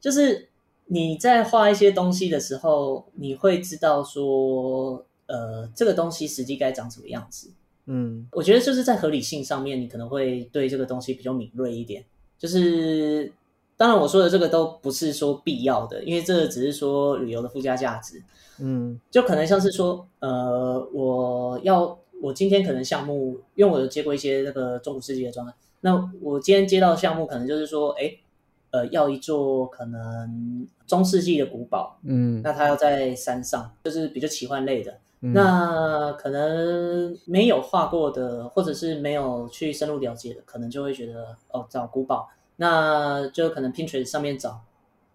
[0.00, 0.48] 就是
[0.86, 7.50] 你在画一些东西的时候，你会知道说，呃，这个东西实际该长什么样子。
[7.84, 12.02] 嗯，我觉得就是在合理性上面，你可能会对这个东西比较敏锐一点。
[12.38, 13.30] 就是
[13.76, 18.22] 当然我说的这个都不是说必要的，因为这只是说旅游的附加价值。
[18.58, 21.98] 嗯，就可能像是说，呃，我要。
[22.22, 28.12] 我今天可能项目，因为我有接过一些那个中古世纪的专案，那我今天接到项目，可能就是说，哎，
[28.70, 44.60] 呃，要一座可能中世纪的古堡，嗯，那它要在山上，就是比较奇幻类的，那可能没有画过的，或者是没有去深入了解的，可能就会觉得，哦，找古堡，那就可能 Pinterest 上面找，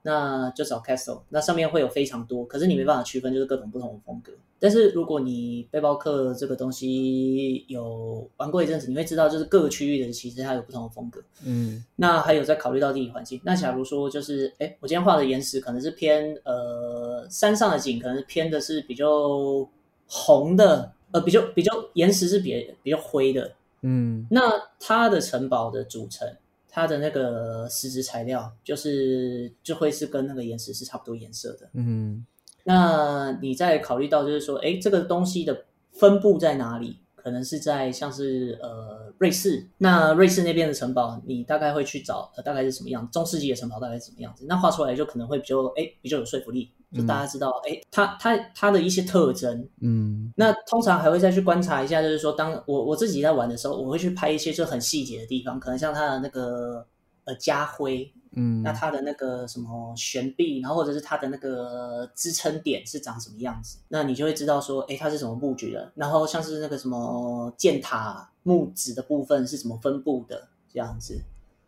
[0.04, 4.32] 那就找 Castle，那上面会有非常多，可是你没办法区分，就是各种不同的风格。
[4.62, 11.20] 但是如果你背包客这个东西有玩过一阵子，你会知道，就是各个区域的其实它有不同的风格。
[11.44, 13.42] 嗯，那还有在考虑到地理环境。
[13.44, 19.68] 那假如说就是，哎，我今天画的岩石可能是偏呃山上的景，可能是偏的是比较
[20.06, 23.52] 红的，呃，比较比较岩石是比比较灰的。
[23.82, 26.32] 嗯，那它的城堡的组成，
[26.70, 31.68] 它的那个石质材料，就是就会是跟那个岩石是差不多颜色的。
[31.74, 32.24] 嗯。
[32.64, 36.98] 那你再考虑到，就是说，哎，这个东西的分布在哪里？
[37.16, 43.08] 可能是在像是呃瑞士，那瑞士那边的城堡，你大概会去找，呃，大概是什么样？
[43.12, 44.44] 中世纪的城堡大概是什么样子？
[44.50, 56.88] 那画出来就可能会比较，哎，比较有说服力，就大家知道，哎，它它它的一些特征，嗯，那通常还会再去观察一下，就是说，当我我自己在玩的时候，我会去拍一些就很细节的地方，可能像它的那个
[57.26, 58.12] 呃家徽。
[58.34, 65.92] 嗯，那它的那个什么悬臂，然后或者是它的那个支撑点是长什么样子，那你就会知道说，哎，它是怎么布局的。
[65.96, 71.22] 然后像是那个什么箭塔木质的部分是怎么分布的这样子。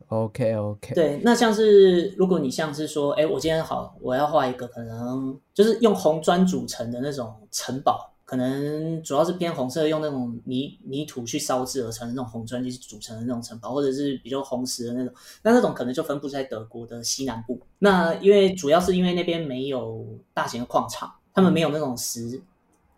[0.07, 0.93] OK OK。
[0.93, 8.12] 对，那像是如果你像是说，哎，我今天好，我要画一个可能就是用红砖组成的那种城堡。
[8.25, 15.13] 可能主要是偏红色，用那种泥泥土去烧制而成的那种红砖，就是组成的那种城堡，或者是比较红石的那种。
[15.41, 17.59] 那那种可能就分布在德国的西南部。
[17.79, 22.41] 那因为主要是因为那边没有大型的矿场，他们没有那种石。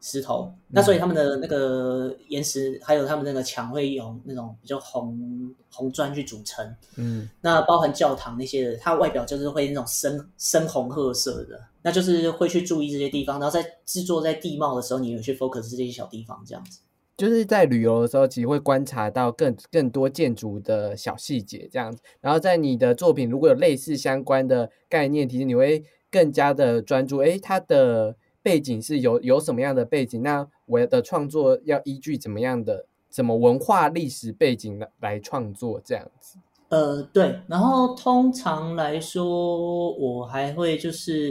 [0.08, 6.64] 石头，那所以他们的那个岩石，还有他们那个墙会用那种比较红红砖去组成。
[6.96, 13.40] 嗯，那包含教堂那些的，它外表就是会那种深深红褐色的，那就是会去注意这些地方。
[13.40, 16.82] 然后在制作在地貌的时候，你有去 focus 这些小地方，这样子。
[17.18, 22.00] 就是在旅游的时候，其实会观察到更更多建筑的小细节，这样子。
[22.22, 27.18] 然后在你的作品如果有类似相关的概念，其实你会更加的专注。
[27.18, 28.16] 哎，它的。
[28.46, 30.22] 背景是有有什么样的背景？
[30.22, 36.38] 那我的创作要依据怎么样的、什么文化历史背景来来创作这样子？
[36.70, 37.40] 呃，对。
[37.48, 41.30] 然后通常来说，我还会就是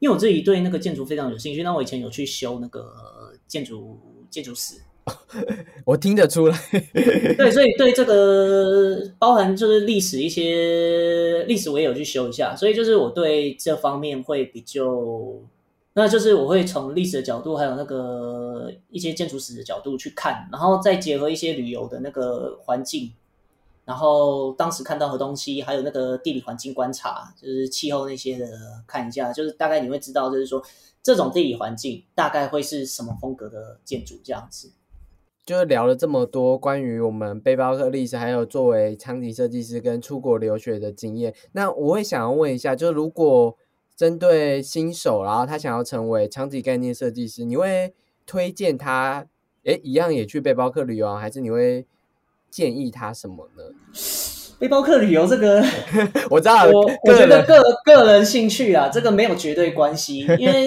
[0.00, 2.92] 因为我自己对那个建筑非常有兴趣，那我以前有去修那个
[3.46, 3.96] 建筑
[4.28, 4.80] 建筑史，
[5.86, 6.58] 我听得出来。
[7.38, 14.82] 对，所以对这个包含就是历史一些历史，我也有去修一下，所以就是我对这方面会比较。
[16.00, 23.12] 那就是我会从历史的角度，还有那个一些建筑史的角度去看，然后再结合一些旅游的那个环境，
[23.84, 28.46] 然后当时看到的东西，还有那个地理环境观察，就是气候那些的
[28.86, 30.62] 看一下，就是大概你会知道，就是说
[31.02, 34.70] 这种地理环境大概会是什么风格的建筑这样子。
[35.44, 43.56] 就是聊了这么多关于我们背包客历史，还有作为场景设计师跟出国留学的经验，那我会想要问一下，就是如果。
[43.98, 47.92] 针对新手，然后他想要成为场景概念设计师，你会
[48.24, 49.26] 推荐他？
[49.64, 51.84] 诶，一样也去背包客旅游，还是你会
[52.48, 53.64] 建议他什么呢？
[54.58, 55.62] 背包客旅游这个，
[56.28, 60.26] 我知道，我我觉得个个人兴趣啊，这个没有绝对关系。
[60.36, 60.66] 因为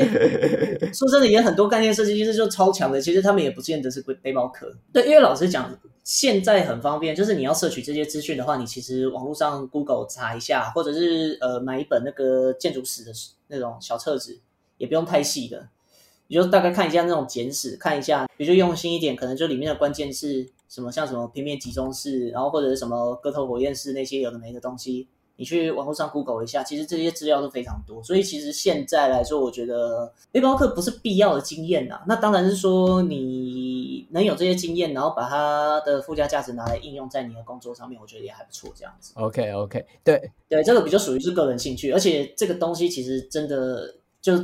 [0.93, 4.73] 说真的，也很多概念设计师就超强的，其实他们也不见得是背背包客。
[4.93, 13.11] 对，因为老实讲，现在很方便，就是你要摄取这些资讯的话，你其实网络上 Google 查一下，或者是呃买一本那个建筑史的
[13.47, 14.39] 那种小册子，
[14.77, 15.67] 也不用太细的，
[16.27, 20.47] 你就大概看一下那种简史，看一下，比如用心一点，可能就里面的关键是。
[20.71, 25.05] 什么像什么平面集中式，然后或者是什么割头火焰式那些有的没的东西，
[25.35, 28.01] 你去网络上 Google 一下，其实这些资料都非常多。
[28.01, 32.01] 所以其实现在来说，我觉得背包客不是必要的经验呐。
[32.07, 38.71] 那当然是说你能有这些经验，然后把它的附加价值拿来应用在你的工作上面，我觉得也还不错。
[38.73, 39.11] 这样子。
[39.15, 44.37] OK OK，对对，这个比较属于是个人兴趣，而且这个东西其实真的就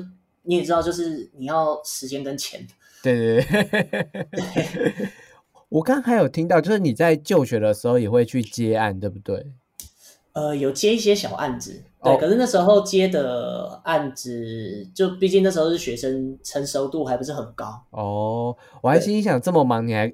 [0.44, 2.68] 你也知道，就是你要时间跟钱。
[3.02, 5.08] 对对对。
[5.70, 9.46] 我刚还有听到，就是你在就学的时候也会去接案，对不对？
[10.34, 12.16] 呃，有接一些小案子，对。
[12.18, 17.84] 可是那时候接的案子，就毕竟那时候是学生，成熟度还不是很高。
[17.90, 20.14] 哦，我还心想，这么忙你还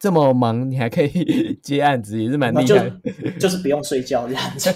[0.00, 2.92] 这么忙，你还可以 接案子，也是蛮厉害。
[3.38, 4.74] 就是不用睡觉这样子，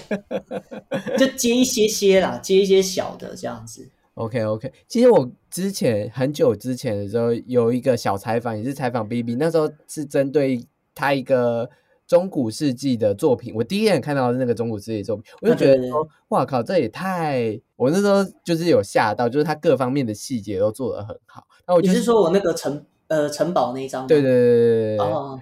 [1.19, 3.87] 就接一些些啦，接一些小的这样子。
[4.17, 10.65] OK OK，其实我之前很久之前的时候有一个小采访，也是采访 B B，那时候是针对
[10.95, 11.69] 他一个
[12.07, 13.53] 中古世纪的作品。
[13.55, 17.59] 我第一眼看到是那个中古世纪作品，我就觉得说，哇靠，这也太……
[17.75, 21.43] 我那时候就是有吓到，就是他各方面的细节都做得很好。
[21.67, 24.07] 那我你是说我那个城呃城堡那一张？
[24.07, 25.39] 对对对对对哦。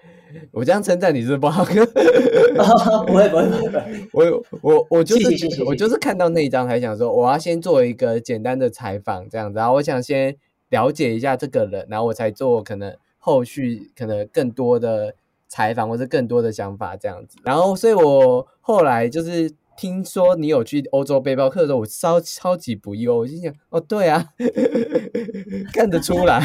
[0.52, 1.64] 我这样称赞你是不好，
[3.06, 3.50] 不会不会
[4.10, 10.36] 不会，我我我就是我就是看到那一张才想说，我要先做一个简单的采访这样子，然后我想先
[10.70, 15.16] 了解一下这个人，然后我才做可能后续可能更多的
[15.48, 17.38] 采访或者更多的想法这样子。
[17.44, 19.52] 然后，所以我后来就是。
[19.78, 23.14] 听说你有去欧洲背包客的时候，我超超级不意外。
[23.16, 24.26] 我心想，哦，对啊，
[25.74, 26.38] 看得出来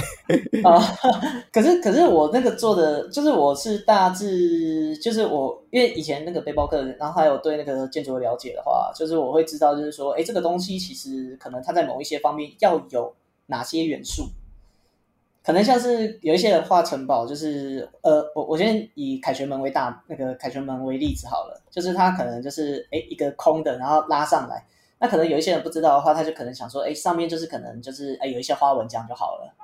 [0.65, 0.81] 啊。
[1.53, 13.15] 可是，可是我那个做的，就是我是大致，就是我因为以前那个背包客，然后还有对那个建筑的了解的话，就是我会知道，就是说，哎，这个东西其实可能它在某一些方面要有
[13.47, 14.25] 哪些元素。
[15.43, 24.63] 可能像是有一些人画城堡，就是呃，我我先以凯旋门为大那个凯旋门为例子好了，就是它可能就是哎一个空的，然后拉上来，
[24.99, 29.55] 那可能有一些人不知道的话，他就可能想说，哎，上面就是可能就是哎有一些花纹这样就好了，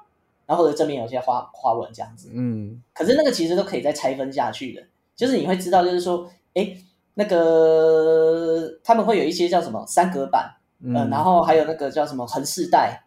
[0.46, 4.82] 然后或者正面有些花花纹这样子，嗯，可是那个其实都可以再拆分下去的，
[5.14, 6.74] 就是你会知道，就是说，哎，
[7.12, 10.50] 那个他们会有一些叫什么三格板，
[10.82, 13.02] 嗯，然后还有那个叫什么横式带。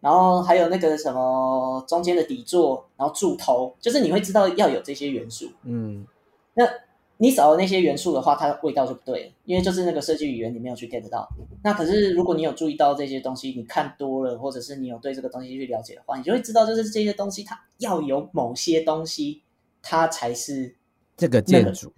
[0.00, 5.50] 然后还有那个什么中间的底座，然后柱头，就是你会知道要有这些元素。
[5.64, 6.06] 嗯，
[6.54, 6.64] 那
[7.18, 11.26] 你少了那些元素的话，它味道就不对了，因为就是那个设计语言你没有去 get 到。
[11.64, 19.42] 那可是如果你有注意到这些东西，你看多了，或者是你有对这个东西去了解的话，你就会知道，就是这些东西它要有某些东西，
[19.82, 20.76] 它才是
[21.16, 21.90] 这个建筑，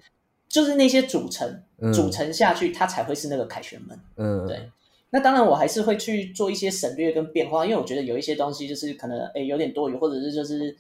[0.49, 4.01] 就是那些组成组成下去，它才会是那个凯旋门。
[4.17, 4.71] 嗯，对。
[5.11, 10.77] 那当然，我还是会去做一些省略跟变化，因为我觉得有一些东西就是可能诶有点多余，或者是就是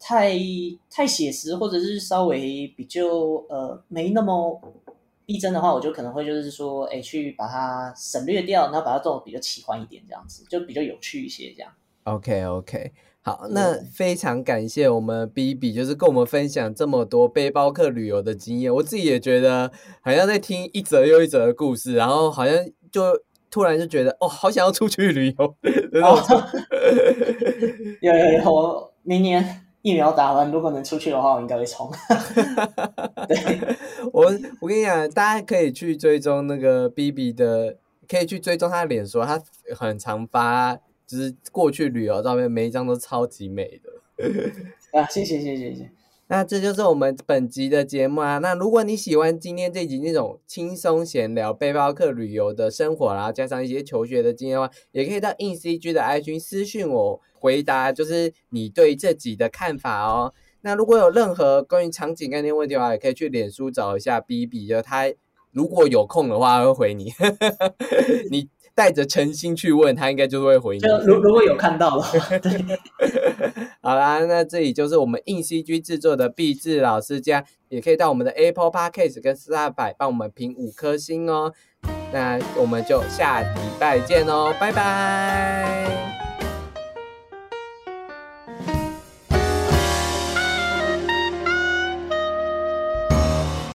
[0.00, 0.36] 太
[0.90, 3.06] 太写实，或者是稍微比较
[3.48, 4.60] 呃没那么
[5.24, 11.72] 逼真的话，我就可能会就是说诶去把它省略掉，然后把它做比较奇幻一点，这样子就比较有趣一些这样。
[12.02, 12.90] OK OK，
[13.22, 19.70] 好，那非常感谢我们 B B，就是跟我们分享这么多背包客旅游的经验，我自己也觉得
[20.00, 22.52] 好像在听一则又一则的故事，然后好像
[22.90, 23.02] 就。
[23.50, 25.56] 突然就觉得哦，好想要出去旅游。
[28.02, 31.90] 有有有，我明年疫苗打完，如果能出去的话，我应该会冲。
[33.28, 33.36] 对，
[34.12, 34.24] 我
[34.60, 37.76] 我跟你讲，大家可以去追踪那个 B B 的，
[38.08, 39.40] 可以去追踪他的脸，说他
[39.74, 40.76] 很常发，
[41.06, 43.90] 就是过去旅游照片，每一张都超级美的。
[44.98, 45.90] 啊，谢谢谢谢谢谢。
[46.28, 48.38] 那这就是我们本集的节目啊。
[48.38, 60.34] 那如果你喜欢今天这集那种轻松闲聊背包客旅游的生活啦，加上一些求学的经验的话，也可以到 In CG 的 i 群私讯我回答，就是你对这集的看法哦。
[60.62, 65.12] 那如果有任何关于场景概念问题的话，也可以去脸书找一下 B B，就他
[65.52, 67.12] 如果有空的话会回你。
[68.30, 68.48] 你。
[68.76, 70.80] 带着诚心去问他，应该就会回你。
[70.80, 72.04] 就如如果有看到了，
[73.86, 81.52] 好啦，那这里就是我们硬 CG 制作的毕志老师家，也可以到我们的 Apple Podcast 跟 s t a r 帮我们评五颗星哦。
[82.12, 86.25] 那我们就下礼拜见哦，拜拜。